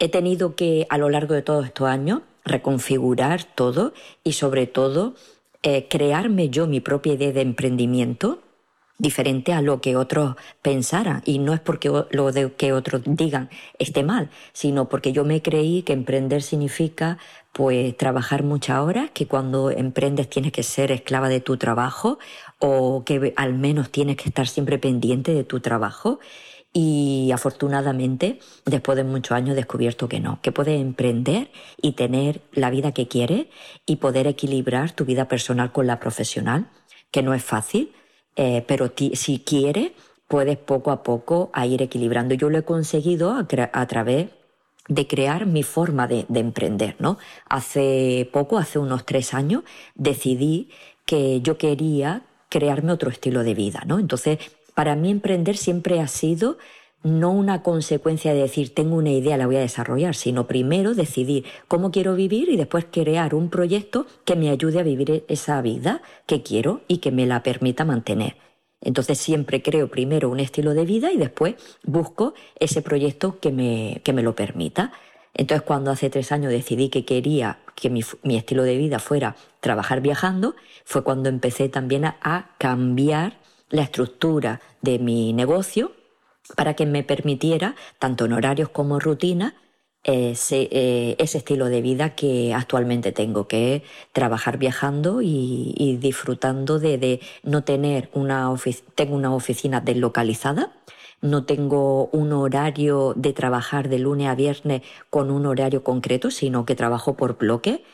He 0.00 0.08
tenido 0.08 0.56
que, 0.56 0.86
a 0.90 0.98
lo 0.98 1.08
largo 1.08 1.34
de 1.34 1.42
todos 1.42 1.66
estos 1.66 1.86
años, 1.86 2.22
reconfigurar 2.44 3.44
todo 3.44 3.92
y 4.24 4.32
sobre 4.32 4.66
todo 4.66 5.14
eh, 5.62 5.86
crearme 5.88 6.48
yo 6.48 6.66
mi 6.66 6.80
propia 6.80 7.12
idea 7.12 7.30
de 7.30 7.42
emprendimiento 7.42 8.41
diferente 9.02 9.52
a 9.52 9.60
lo 9.60 9.80
que 9.80 9.96
otros 9.96 10.36
pensaran. 10.62 11.22
Y 11.26 11.40
no 11.40 11.52
es 11.52 11.60
porque 11.60 11.90
lo 12.10 12.32
de 12.32 12.52
que 12.52 12.72
otros 12.72 13.02
digan 13.04 13.50
esté 13.78 14.04
mal, 14.04 14.30
sino 14.52 14.88
porque 14.88 15.12
yo 15.12 15.24
me 15.24 15.42
creí 15.42 15.82
que 15.82 15.92
emprender 15.92 16.40
significa 16.40 17.18
pues 17.52 17.94
trabajar 17.96 18.44
muchas 18.44 18.78
horas, 18.78 19.10
que 19.12 19.26
cuando 19.26 19.70
emprendes 19.70 20.30
tienes 20.30 20.52
que 20.52 20.62
ser 20.62 20.92
esclava 20.92 21.28
de 21.28 21.40
tu 21.40 21.56
trabajo 21.56 22.18
o 22.60 23.02
que 23.04 23.34
al 23.36 23.54
menos 23.54 23.90
tienes 23.90 24.16
que 24.16 24.28
estar 24.28 24.46
siempre 24.46 24.78
pendiente 24.78 25.34
de 25.34 25.44
tu 25.44 25.58
trabajo. 25.58 26.20
Y 26.72 27.30
afortunadamente, 27.34 28.38
después 28.64 28.96
de 28.96 29.04
muchos 29.04 29.32
años, 29.32 29.52
he 29.52 29.56
descubierto 29.56 30.08
que 30.08 30.20
no, 30.20 30.40
que 30.40 30.52
puedes 30.52 30.80
emprender 30.80 31.50
y 31.82 31.92
tener 31.92 32.40
la 32.52 32.70
vida 32.70 32.92
que 32.92 33.08
quieres 33.08 33.46
y 33.84 33.96
poder 33.96 34.26
equilibrar 34.28 34.92
tu 34.92 35.04
vida 35.04 35.26
personal 35.26 35.72
con 35.72 35.86
la 35.86 36.00
profesional, 36.00 36.70
que 37.10 37.22
no 37.22 37.34
es 37.34 37.44
fácil, 37.44 37.92
eh, 38.36 38.64
pero 38.66 38.92
si 38.96 39.38
quieres, 39.40 39.92
puedes 40.32 40.56
poco 40.56 40.90
a 40.90 41.02
poco 41.02 41.50
a 41.52 41.66
ir 41.66 41.82
equilibrando. 41.82 42.34
Yo 42.34 42.48
lo 42.48 42.58
he 42.58 42.62
conseguido 42.62 43.32
a, 43.34 43.46
través 43.86 44.28
de 44.88 45.06
crear 45.06 45.44
mi 45.44 45.62
forma 45.62 46.08
de, 46.08 46.24
emprender, 46.34 46.96
¿no? 46.98 47.18
Hace 47.50 48.30
poco, 48.32 48.56
hace 48.56 48.78
unos 48.78 49.04
tres 49.04 49.34
años, 49.34 49.64
decidí 49.94 50.70
que 51.04 51.42
yo 51.42 51.58
quería 51.58 52.22
crearme 52.48 52.92
otro 52.92 53.10
estilo 53.10 53.44
de 53.44 53.52
vida, 53.52 53.82
¿no? 53.86 53.98
Entonces, 53.98 54.38
para 54.74 54.96
mí 54.96 55.10
emprender 55.10 55.58
siempre 55.58 56.00
ha 56.00 56.08
sido 56.08 56.56
no 57.02 57.30
una 57.30 57.62
consecuencia 57.62 58.32
de 58.32 58.42
decir 58.42 58.74
tengo 58.74 58.96
una 58.96 59.10
idea, 59.10 59.36
la 59.36 59.46
voy 59.46 59.56
a 59.56 59.60
desarrollar, 59.60 60.14
sino 60.14 60.46
primero 60.46 60.94
decidir 60.94 61.44
cómo 61.68 61.90
quiero 61.90 62.14
vivir 62.14 62.48
y 62.48 62.56
después 62.56 62.86
crear 62.90 63.34
un 63.34 63.50
proyecto 63.50 64.06
que 64.24 64.36
me 64.36 64.50
ayude 64.50 64.80
a 64.80 64.84
vivir 64.84 65.24
esa 65.28 65.60
vida 65.62 66.02
que 66.26 66.42
quiero 66.42 66.82
y 66.88 66.98
que 66.98 67.10
me 67.10 67.26
la 67.26 67.42
permita 67.42 67.84
mantener. 67.84 68.36
Entonces 68.80 69.18
siempre 69.18 69.62
creo 69.62 69.88
primero 69.88 70.28
un 70.28 70.40
estilo 70.40 70.74
de 70.74 70.84
vida 70.84 71.12
y 71.12 71.16
después 71.16 71.54
busco 71.84 72.34
ese 72.58 72.82
proyecto 72.82 73.38
que 73.38 73.52
me, 73.52 74.00
que 74.04 74.12
me 74.12 74.22
lo 74.22 74.34
permita. 74.34 74.92
Entonces 75.34 75.62
cuando 75.62 75.90
hace 75.90 76.10
tres 76.10 76.32
años 76.32 76.52
decidí 76.52 76.88
que 76.88 77.04
quería 77.04 77.58
que 77.74 77.90
mi, 77.90 78.36
estilo 78.36 78.62
de 78.64 78.76
vida 78.76 78.98
fuera 78.98 79.36
trabajar 79.60 80.00
viajando, 80.00 80.54
fue 80.84 81.02
cuando 81.02 81.28
empecé 81.28 81.68
también 81.68 82.04
a, 82.04 82.50
cambiar 82.58 83.38
la 83.70 83.82
estructura 83.82 84.60
de 84.82 84.98
mi 84.98 85.32
negocio 85.32 85.92
para 86.56 86.74
que 86.74 86.86
me 86.86 87.02
permitiera, 87.02 87.74
tanto 87.98 88.24
en 88.24 88.32
horarios 88.32 88.68
como 88.68 88.98
rutina, 88.98 89.54
ese, 90.04 90.68
eh, 90.72 91.16
ese, 91.18 91.38
estilo 91.38 91.66
de 91.66 91.80
vida 91.80 92.14
que 92.16 92.52
actualmente 92.54 93.12
tengo, 93.12 93.46
que 93.46 93.76
es 93.76 93.82
trabajar 94.12 94.58
viajando 94.58 95.20
y, 95.22 95.98
disfrutando 96.00 96.78
de, 96.80 97.20
no 97.44 97.62
tener 97.64 98.10
una, 98.12 98.52
tengo 98.94 99.14
una 99.14 99.34
oficina 99.34 99.80
deslocalizada, 99.80 100.72
no 101.20 101.44
tengo 101.44 102.06
un 102.08 102.32
horario 102.32 103.14
de 103.16 103.32
trabajar 103.32 103.88
de 103.88 104.00
lunes 104.00 104.28
a 104.28 104.34
viernes 104.34 104.82
con 105.08 105.30
un 105.30 105.46
horario 105.46 105.84
concreto, 105.84 106.30
sino 106.32 106.64
que 106.66 106.74
trabajo 106.74 107.16
por 107.16 107.38
bloque. 107.38 107.84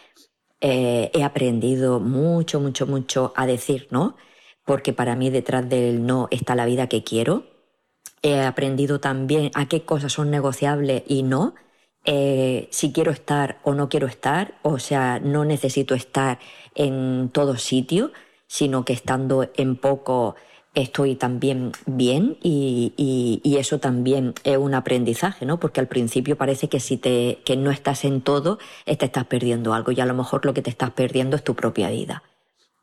Eh, 0.60 1.10
he 1.14 1.22
aprendido 1.22 2.00
mucho, 2.00 2.58
mucho, 2.60 2.86
mucho 2.86 3.32
a 3.36 3.46
decir 3.46 3.86
no, 3.90 4.16
porque 4.64 4.92
para 4.92 5.14
mí 5.14 5.30
detrás 5.30 5.68
del 5.68 6.06
no 6.06 6.28
está 6.30 6.54
la 6.54 6.66
vida 6.66 6.88
que 6.88 7.04
quiero. 7.04 7.44
He 8.22 8.40
aprendido 8.40 9.00
también 9.00 9.50
a 9.54 9.66
qué 9.66 9.82
cosas 9.82 10.12
son 10.12 10.30
negociables 10.30 11.02
y 11.06 11.22
no. 11.22 11.54
Eh, 12.04 12.68
si 12.70 12.92
quiero 12.92 13.10
estar 13.10 13.58
o 13.64 13.74
no 13.74 13.88
quiero 13.88 14.06
estar, 14.06 14.54
o 14.62 14.78
sea, 14.78 15.20
no 15.20 15.44
necesito 15.44 15.94
estar 15.94 16.38
en 16.74 17.30
todo 17.32 17.56
sitio, 17.56 18.12
sino 18.46 18.84
que 18.84 18.92
estando 18.92 19.50
en 19.56 19.76
poco 19.76 20.36
estoy 20.74 21.16
también 21.16 21.72
bien 21.86 22.38
y, 22.42 23.42
eso 23.58 23.80
también 23.80 24.34
es 24.44 24.56
un 24.56 24.74
aprendizaje, 24.74 25.44
¿no? 25.44 25.58
Porque 25.58 25.80
al 25.80 25.88
principio 25.88 26.36
parece 26.36 26.68
que 26.68 26.78
si 26.78 26.96
te, 26.96 27.40
que 27.44 27.56
no 27.56 27.72
estás 27.72 28.04
en 28.04 28.20
todo, 28.20 28.58
te 28.84 29.04
estás 29.04 29.24
perdiendo 29.24 29.74
algo 29.74 29.90
y 29.90 30.00
a 30.00 30.06
lo 30.06 30.14
mejor 30.14 30.46
lo 30.46 30.54
que 30.54 30.62
te 30.62 30.70
estás 30.70 30.90
perdiendo 30.90 31.34
es 31.36 31.42
tu 31.42 31.56
propia 31.56 31.90
vida. 31.90 32.22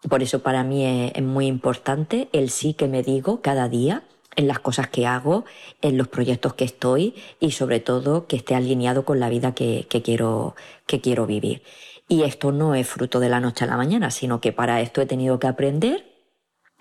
Por 0.10 0.22
eso 0.22 0.40
para 0.40 0.64
mí 0.64 0.86
es, 0.86 1.24
muy 1.24 1.48
importante 1.48 2.28
el 2.34 2.50
sí 2.50 2.74
que 2.74 2.88
me 2.88 3.04
digo 3.04 3.42
cada 3.42 3.70
día 3.70 4.04
en 4.36 4.48
las 4.48 4.60
cosas 4.60 4.88
que 4.88 5.08
hago, 5.08 5.46
en 5.82 5.98
los 5.98 6.08
proyectos 6.08 6.54
que 6.54 6.66
estoy 6.66 7.16
y 7.40 7.52
sobre 7.52 7.80
todo 7.80 8.28
que 8.28 8.36
esté 8.36 8.56
alineado 8.56 9.06
con 9.06 9.20
la 9.20 9.30
vida 9.30 9.54
que, 9.54 9.88
quiero, 10.04 10.56
que 10.88 11.02
quiero 11.02 11.26
vivir. 11.26 11.64
Y 12.08 12.24
esto 12.24 12.52
no 12.52 12.76
es 12.76 12.88
fruto 12.88 13.20
de 13.20 13.30
la 13.30 13.40
noche 13.40 13.66
a 13.66 13.68
la 13.68 13.78
mañana, 13.78 14.12
sino 14.12 14.42
que 14.42 14.52
para 14.52 14.82
esto 14.82 15.02
he 15.02 15.06
tenido 15.06 15.40
que 15.40 15.48
aprender 15.48 16.16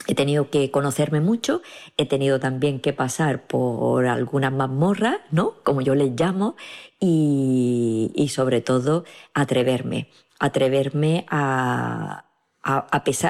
He 0.07 0.15
tenido 0.15 0.51
que 0.51 0.71
conocerme 0.71 1.21
mucho, 1.21 1.63
he 1.97 2.05
tenido 2.05 2.39
también 2.39 2.81
que 2.81 2.93
pasar 2.93 3.47
por 3.47 4.07
algunas 4.07 4.53
mazmorras, 4.53 5.19
¿no? 5.31 5.55
Como 5.63 5.81
yo 5.81 5.95
les 5.95 6.11
llamo, 6.21 6.57
y, 7.01 8.13
y 8.15 8.29
sobre 8.29 8.61
todo 8.61 9.05
atreverme, 9.33 10.09
atreverme 10.39 11.25
a, 11.31 12.27
a, 12.65 12.87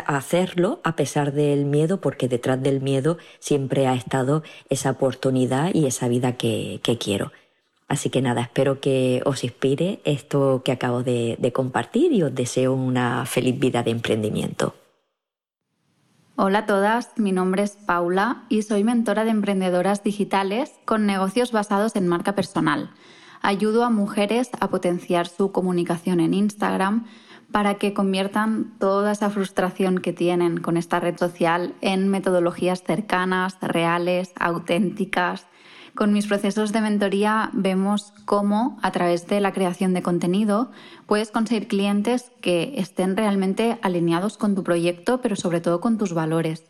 hacerlo 0.07 0.81
a 0.85 0.97
pesar 0.97 1.33
del 1.33 1.65
miedo, 1.65 2.01
porque 2.01 2.29
detrás 2.29 2.63
del 2.63 2.81
miedo 2.81 3.19
siempre 3.41 3.87
ha 3.87 3.95
estado 3.95 4.43
esa 4.71 4.93
oportunidad 4.93 5.75
y 5.75 5.87
esa 5.87 6.09
vida 6.09 6.37
que, 6.37 6.81
que 6.83 6.97
quiero. 6.97 7.33
Así 7.89 8.09
que 8.09 8.23
nada, 8.23 8.41
espero 8.41 8.81
que 8.81 9.23
os 9.27 9.45
inspire 9.45 10.01
esto 10.05 10.63
que 10.65 10.73
acabo 10.73 11.03
de, 11.03 11.37
de 11.39 11.53
compartir 11.53 12.13
y 12.13 12.23
os 12.23 12.35
deseo 12.35 12.73
una 12.73 13.27
feliz 13.27 13.59
vida 13.59 13.83
de 13.83 13.91
emprendimiento. 13.91 14.75
Hola 16.37 16.61
a 16.61 16.67
todas, 16.67 17.11
mi 17.17 17.31
nombre 17.31 17.63
es 17.63 17.73
Paula 17.73 18.45
y 18.49 18.63
soy 18.63 18.83
mentora 18.83 19.25
de 19.25 19.31
emprendedoras 19.31 20.03
digitales 20.03 20.73
con 20.85 21.07
negocios 21.07 21.53
basados 21.53 21.95
en 21.95 22.09
marca 22.09 22.35
personal. 22.35 22.91
Ayudo 23.41 23.85
a 23.85 23.91
mujeres 23.91 24.51
a 24.59 24.69
potenciar 24.69 25.29
su 25.29 25.53
comunicación 25.53 26.19
en 26.19 26.35
Instagram 26.35 27.05
para 27.55 27.77
que 27.77 27.95
conviertan 27.95 28.75
toda 28.81 29.13
esa 29.13 29.31
frustración 29.31 29.99
que 29.99 30.13
tienen 30.13 30.59
con 30.59 30.77
esta 30.77 30.99
red 30.99 31.17
social 31.17 31.73
en 31.83 32.09
metodologías 32.09 32.83
cercanas, 32.83 33.59
reales, 33.63 34.33
auténticas 34.35 35.47
con 35.95 36.13
mis 36.13 36.27
procesos 36.27 36.73
de 36.73 36.81
mentoría 36.81 37.51
vemos 37.53 38.13
cómo 38.25 38.77
a 38.83 38.91
través 38.91 39.29
de 39.29 39.41
la 39.41 39.53
creación 39.53 39.95
de 39.95 40.03
contenido 40.03 40.73
puedes 41.07 41.31
conseguir 41.31 41.69
clientes 41.69 42.33
que 42.41 42.75
estén 42.77 43.17
realmente 43.17 43.79
alineados 43.83 44.37
con 44.37 44.57
tu 44.57 44.65
proyecto, 44.65 45.21
pero 45.21 45.37
sobre 45.37 45.61
todo 45.61 45.81
con 45.81 45.97
tus 45.97 46.13
valores. 46.13 46.65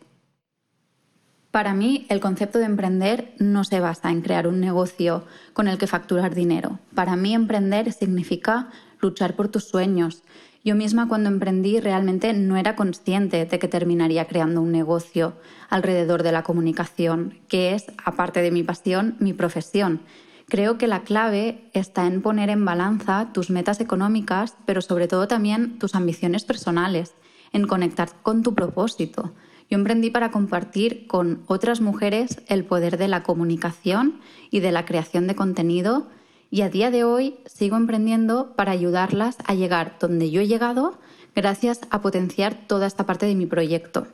Para 1.49 1.73
mí, 1.73 2.05
el 2.09 2.19
concepto 2.19 2.59
de 2.59 2.65
emprender 2.65 3.33
no 3.39 3.63
se 3.63 3.79
basa 3.79 4.11
en 4.11 4.21
crear 4.21 4.47
un 4.47 4.59
negocio 4.59 5.23
con 5.53 5.67
el 5.67 5.79
que 5.79 5.87
facturar 5.87 6.35
dinero. 6.35 6.77
Para 6.93 7.15
mí, 7.15 7.33
emprender 7.33 7.91
significa 7.93 8.69
luchar 9.01 9.35
por 9.35 9.47
tus 9.47 9.63
sueños, 9.63 10.21
yo 10.65 10.73
misma 10.73 11.07
cuando 11.07 11.29
emprendí 11.29 11.79
realmente 11.79 12.33
no 12.33 12.57
era 12.57 12.75
consciente 12.75 13.45
de 13.45 13.59
que 13.59 13.67
terminaría 13.67 14.25
creando 14.25 14.61
un 14.61 14.71
negocio 14.71 15.35
alrededor 15.69 16.23
de 16.23 16.31
la 16.31 16.41
comunicación, 16.41 17.37
que 17.47 17.75
es, 17.75 17.85
aparte 18.03 18.41
de 18.41 18.49
mi 18.49 18.63
pasión, 18.63 19.15
mi 19.19 19.31
profesión. 19.31 20.01
Creo 20.47 20.79
que 20.79 20.87
la 20.87 21.03
clave 21.03 21.69
está 21.73 22.07
en 22.07 22.23
poner 22.23 22.49
en 22.49 22.65
balanza 22.65 23.29
tus 23.31 23.51
metas 23.51 23.79
económicas, 23.79 24.55
pero 24.65 24.81
sobre 24.81 25.07
todo 25.07 25.27
también 25.27 25.77
tus 25.77 25.93
ambiciones 25.93 26.45
personales, 26.45 27.13
en 27.53 27.67
conectar 27.67 28.09
con 28.23 28.41
tu 28.41 28.55
propósito. 28.55 29.33
Yo 29.69 29.77
emprendí 29.77 30.09
para 30.09 30.31
compartir 30.31 31.05
con 31.05 31.43
otras 31.45 31.79
mujeres 31.79 32.41
el 32.47 32.65
poder 32.65 32.97
de 32.97 33.07
la 33.07 33.21
comunicación 33.21 34.19
y 34.49 34.61
de 34.61 34.71
la 34.71 34.85
creación 34.85 35.27
de 35.27 35.35
contenido 35.35 36.07
y 36.51 36.61
a 36.61 36.69
día 36.69 36.91
de 36.91 37.03
hoy 37.03 37.35
sigo 37.45 37.77
emprendiendo 37.77 38.53
para 38.55 38.71
ayudarlas 38.71 39.37
a 39.45 39.53
llegar 39.53 39.97
donde 39.99 40.31
yo 40.31 40.41
he 40.41 40.47
llegado 40.47 40.97
gracias 41.35 41.81
a 41.89 42.01
potenciar 42.01 42.67
toda 42.67 42.87
esta 42.87 43.05
parte 43.05 43.25
de 43.25 43.35
mi 43.35 43.45
proyecto. 43.45 44.07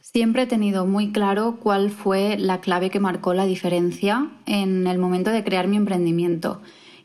Siempre 0.00 0.42
he 0.42 0.46
tenido 0.46 0.84
muy 0.86 1.10
claro 1.10 1.58
cuál 1.60 1.90
fue 1.90 2.36
la 2.38 2.60
clave 2.60 2.90
que 2.90 3.00
marcó 3.00 3.34
la 3.34 3.46
diferencia 3.46 4.30
en 4.46 4.86
el 4.86 4.98
momento 4.98 5.30
de 5.30 5.42
crear 5.42 5.68
mi 5.68 5.76
emprendimiento 5.76 6.60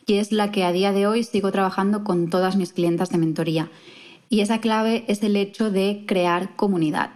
y 0.08 0.16
es 0.16 0.32
la 0.32 0.52
que 0.52 0.64
a 0.64 0.72
día 0.72 0.94
de 0.94 1.06
hoy 1.06 1.24
sigo 1.24 1.52
trabajando 1.52 2.04
con 2.04 2.30
todas 2.30 2.56
mis 2.56 2.74
clientas 2.74 3.10
de 3.10 3.18
mentoría. 3.18 3.70
Y 4.30 4.40
esa 4.40 4.60
clave 4.60 5.04
es 5.08 5.22
el 5.22 5.36
hecho 5.36 5.70
de 5.70 6.06
crear 6.08 6.56
comunidad. 6.56 7.12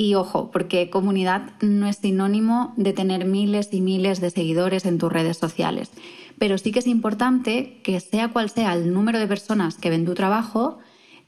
Y 0.00 0.14
ojo, 0.14 0.52
porque 0.52 0.90
comunidad 0.90 1.50
no 1.60 1.88
es 1.88 1.96
sinónimo 1.96 2.72
de 2.76 2.92
tener 2.92 3.24
miles 3.24 3.70
y 3.72 3.80
miles 3.80 4.20
de 4.20 4.30
seguidores 4.30 4.86
en 4.86 4.96
tus 4.96 5.12
redes 5.12 5.38
sociales. 5.38 5.90
Pero 6.38 6.56
sí 6.56 6.70
que 6.70 6.78
es 6.78 6.86
importante 6.86 7.80
que 7.82 7.98
sea 7.98 8.28
cual 8.28 8.48
sea 8.48 8.74
el 8.74 8.94
número 8.94 9.18
de 9.18 9.26
personas 9.26 9.76
que 9.76 9.90
ven 9.90 10.06
tu 10.06 10.14
trabajo, 10.14 10.78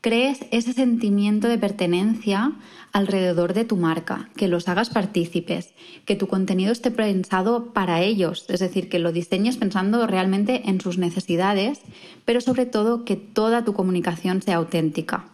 crees 0.00 0.46
ese 0.52 0.72
sentimiento 0.72 1.48
de 1.48 1.58
pertenencia 1.58 2.52
alrededor 2.92 3.54
de 3.54 3.64
tu 3.64 3.76
marca, 3.76 4.30
que 4.36 4.46
los 4.46 4.68
hagas 4.68 4.88
partícipes, 4.88 5.74
que 6.04 6.14
tu 6.14 6.28
contenido 6.28 6.70
esté 6.70 6.92
pensado 6.92 7.72
para 7.72 8.02
ellos, 8.02 8.46
es 8.48 8.60
decir, 8.60 8.88
que 8.88 9.00
lo 9.00 9.10
diseñes 9.10 9.56
pensando 9.56 10.06
realmente 10.06 10.70
en 10.70 10.80
sus 10.80 10.96
necesidades, 10.96 11.80
pero 12.24 12.40
sobre 12.40 12.66
todo 12.66 13.04
que 13.04 13.16
toda 13.16 13.64
tu 13.64 13.74
comunicación 13.74 14.42
sea 14.42 14.58
auténtica. 14.58 15.24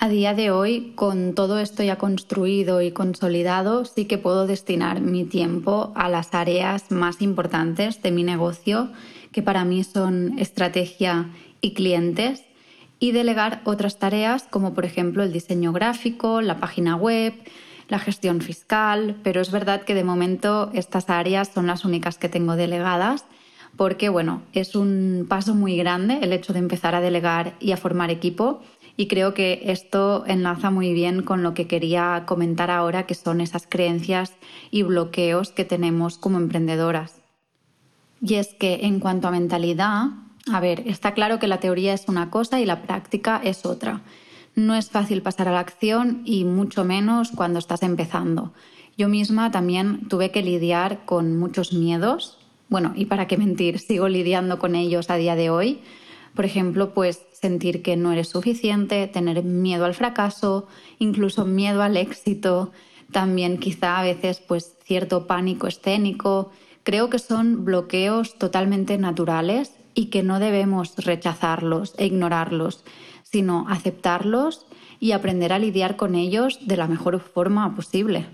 A 0.00 0.08
día 0.08 0.34
de 0.34 0.50
hoy, 0.50 0.92
con 0.96 1.34
todo 1.34 1.58
esto 1.58 1.82
ya 1.82 1.96
construido 1.96 2.82
y 2.82 2.90
consolidado, 2.90 3.84
sí 3.84 4.04
que 4.04 4.18
puedo 4.18 4.46
destinar 4.46 5.00
mi 5.00 5.24
tiempo 5.24 5.92
a 5.94 6.08
las 6.08 6.34
áreas 6.34 6.90
más 6.90 7.22
importantes 7.22 8.02
de 8.02 8.10
mi 8.10 8.24
negocio, 8.24 8.90
que 9.32 9.42
para 9.42 9.64
mí 9.64 9.82
son 9.84 10.38
estrategia 10.38 11.30
y 11.60 11.72
clientes, 11.74 12.44
y 12.98 13.12
delegar 13.12 13.60
otras 13.64 13.98
tareas 13.98 14.44
como 14.50 14.74
por 14.74 14.84
ejemplo 14.84 15.22
el 15.22 15.32
diseño 15.32 15.72
gráfico, 15.72 16.42
la 16.42 16.58
página 16.58 16.96
web, 16.96 17.34
la 17.88 17.98
gestión 17.98 18.40
fiscal, 18.40 19.16
pero 19.22 19.40
es 19.40 19.50
verdad 19.50 19.82
que 19.82 19.94
de 19.94 20.04
momento 20.04 20.70
estas 20.74 21.08
áreas 21.10 21.50
son 21.52 21.66
las 21.66 21.84
únicas 21.84 22.18
que 22.18 22.28
tengo 22.28 22.56
delegadas 22.56 23.24
porque 23.76 24.08
bueno, 24.08 24.42
es 24.52 24.74
un 24.76 25.26
paso 25.28 25.54
muy 25.54 25.76
grande 25.76 26.18
el 26.22 26.32
hecho 26.32 26.52
de 26.52 26.60
empezar 26.60 26.94
a 26.94 27.00
delegar 27.00 27.54
y 27.60 27.72
a 27.72 27.76
formar 27.76 28.10
equipo 28.10 28.60
y 28.96 29.08
creo 29.08 29.34
que 29.34 29.62
esto 29.64 30.24
enlaza 30.26 30.70
muy 30.70 30.92
bien 30.92 31.22
con 31.22 31.42
lo 31.42 31.54
que 31.54 31.66
quería 31.66 32.24
comentar 32.26 32.70
ahora, 32.70 33.06
que 33.06 33.14
son 33.14 33.40
esas 33.40 33.66
creencias 33.66 34.34
y 34.70 34.82
bloqueos 34.82 35.50
que 35.50 35.64
tenemos 35.64 36.18
como 36.18 36.38
emprendedoras. 36.38 37.20
Y 38.22 38.34
es 38.34 38.54
que 38.54 38.80
en 38.82 39.00
cuanto 39.00 39.28
a 39.28 39.32
mentalidad, 39.32 40.06
a 40.50 40.60
ver, 40.60 40.84
está 40.86 41.12
claro 41.12 41.38
que 41.38 41.48
la 41.48 41.60
teoría 41.60 41.92
es 41.92 42.04
una 42.08 42.30
cosa 42.30 42.60
y 42.60 42.66
la 42.66 42.82
práctica 42.82 43.40
es 43.42 43.66
otra. 43.66 44.02
No 44.54 44.76
es 44.76 44.90
fácil 44.90 45.22
pasar 45.22 45.48
a 45.48 45.52
la 45.52 45.60
acción 45.60 46.22
y 46.24 46.44
mucho 46.44 46.84
menos 46.84 47.32
cuando 47.32 47.58
estás 47.58 47.82
empezando. 47.82 48.52
Yo 48.96 49.08
misma 49.08 49.50
también 49.50 50.08
tuve 50.08 50.30
que 50.30 50.42
lidiar 50.42 51.04
con 51.04 51.36
muchos 51.36 51.72
miedos. 51.72 52.38
Bueno, 52.68 52.92
y 52.94 53.06
para 53.06 53.26
qué 53.26 53.36
mentir, 53.36 53.78
sigo 53.80 54.08
lidiando 54.08 54.58
con 54.60 54.76
ellos 54.76 55.10
a 55.10 55.16
día 55.16 55.34
de 55.34 55.50
hoy. 55.50 55.80
Por 56.34 56.44
ejemplo, 56.44 56.94
pues 56.94 57.26
sentir 57.44 57.82
que 57.82 57.98
no 57.98 58.10
eres 58.10 58.28
suficiente, 58.28 59.06
tener 59.06 59.44
miedo 59.44 59.84
al 59.84 59.92
fracaso, 59.92 60.66
incluso 60.98 61.44
miedo 61.44 61.82
al 61.82 61.98
éxito, 61.98 62.72
también 63.12 63.58
quizá 63.58 63.98
a 63.98 64.02
veces 64.02 64.40
pues 64.40 64.76
cierto 64.82 65.26
pánico 65.26 65.66
escénico. 65.66 66.52
Creo 66.84 67.10
que 67.10 67.18
son 67.18 67.66
bloqueos 67.66 68.38
totalmente 68.38 68.96
naturales 68.96 69.74
y 69.92 70.06
que 70.06 70.22
no 70.22 70.40
debemos 70.40 70.96
rechazarlos 70.96 71.94
e 71.98 72.06
ignorarlos, 72.06 72.82
sino 73.22 73.66
aceptarlos 73.68 74.64
y 74.98 75.12
aprender 75.12 75.52
a 75.52 75.58
lidiar 75.58 75.96
con 75.96 76.14
ellos 76.14 76.66
de 76.66 76.78
la 76.78 76.88
mejor 76.88 77.20
forma 77.20 77.74
posible. 77.74 78.26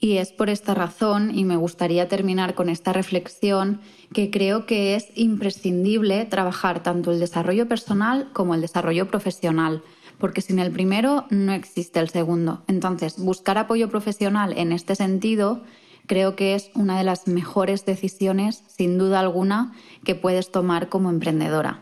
Y 0.00 0.16
es 0.16 0.32
por 0.32 0.50
esta 0.50 0.74
razón, 0.74 1.30
y 1.32 1.44
me 1.44 1.54
gustaría 1.54 2.08
terminar 2.08 2.56
con 2.56 2.68
esta 2.68 2.92
reflexión, 2.92 3.80
que 4.12 4.30
creo 4.30 4.66
que 4.66 4.94
es 4.94 5.08
imprescindible 5.14 6.24
trabajar 6.26 6.82
tanto 6.82 7.12
el 7.12 7.20
desarrollo 7.20 7.68
personal 7.68 8.30
como 8.32 8.54
el 8.54 8.60
desarrollo 8.60 9.08
profesional, 9.08 9.82
porque 10.18 10.40
sin 10.40 10.58
el 10.58 10.70
primero 10.70 11.26
no 11.30 11.52
existe 11.52 12.00
el 12.00 12.10
segundo. 12.10 12.62
Entonces, 12.68 13.16
buscar 13.18 13.58
apoyo 13.58 13.88
profesional 13.88 14.56
en 14.56 14.72
este 14.72 14.94
sentido 14.94 15.62
creo 16.06 16.36
que 16.36 16.54
es 16.54 16.70
una 16.74 16.98
de 16.98 17.04
las 17.04 17.28
mejores 17.28 17.84
decisiones, 17.86 18.64
sin 18.66 18.98
duda 18.98 19.20
alguna, 19.20 19.72
que 20.04 20.14
puedes 20.14 20.50
tomar 20.50 20.88
como 20.88 21.10
emprendedora. 21.10 21.80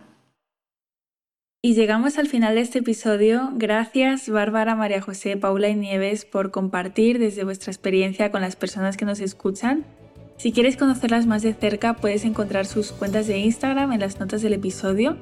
Y 1.62 1.74
llegamos 1.74 2.16
al 2.16 2.26
final 2.26 2.54
de 2.54 2.62
este 2.62 2.78
episodio. 2.78 3.50
Gracias 3.54 4.30
Bárbara, 4.30 4.74
María 4.74 5.02
José, 5.02 5.36
Paula 5.36 5.68
y 5.68 5.74
Nieves 5.74 6.24
por 6.24 6.50
compartir 6.50 7.18
desde 7.18 7.44
vuestra 7.44 7.70
experiencia 7.70 8.30
con 8.30 8.40
las 8.40 8.56
personas 8.56 8.96
que 8.96 9.04
nos 9.04 9.20
escuchan. 9.20 9.84
Si 10.40 10.52
quieres 10.52 10.78
conocerlas 10.78 11.26
más 11.26 11.42
de 11.42 11.52
cerca, 11.52 11.96
puedes 11.96 12.24
encontrar 12.24 12.64
sus 12.64 12.92
cuentas 12.92 13.26
de 13.26 13.36
Instagram 13.36 13.92
en 13.92 14.00
las 14.00 14.18
notas 14.18 14.40
del 14.40 14.54
episodio. 14.54 15.18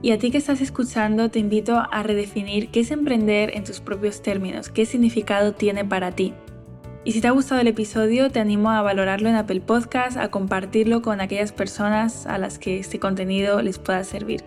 Y 0.00 0.12
a 0.12 0.18
ti 0.18 0.30
que 0.30 0.38
estás 0.38 0.62
escuchando, 0.62 1.28
te 1.28 1.40
invito 1.40 1.76
a 1.76 2.02
redefinir 2.02 2.70
qué 2.70 2.80
es 2.80 2.90
emprender 2.90 3.54
en 3.54 3.64
tus 3.64 3.80
propios 3.80 4.22
términos, 4.22 4.70
qué 4.70 4.86
significado 4.86 5.52
tiene 5.52 5.84
para 5.84 6.12
ti. 6.12 6.32
Y 7.04 7.12
si 7.12 7.20
te 7.20 7.28
ha 7.28 7.32
gustado 7.32 7.60
el 7.60 7.68
episodio, 7.68 8.30
te 8.30 8.40
animo 8.40 8.70
a 8.70 8.80
valorarlo 8.80 9.28
en 9.28 9.34
Apple 9.34 9.60
Podcast, 9.60 10.16
a 10.16 10.30
compartirlo 10.30 11.02
con 11.02 11.20
aquellas 11.20 11.52
personas 11.52 12.24
a 12.24 12.38
las 12.38 12.58
que 12.58 12.78
este 12.78 12.98
contenido 12.98 13.60
les 13.60 13.78
pueda 13.78 14.02
servir. 14.04 14.42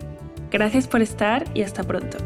Gracias 0.50 0.88
por 0.88 1.04
estar 1.04 1.46
y 1.54 1.62
hasta 1.62 1.84
pronto. 1.84 2.18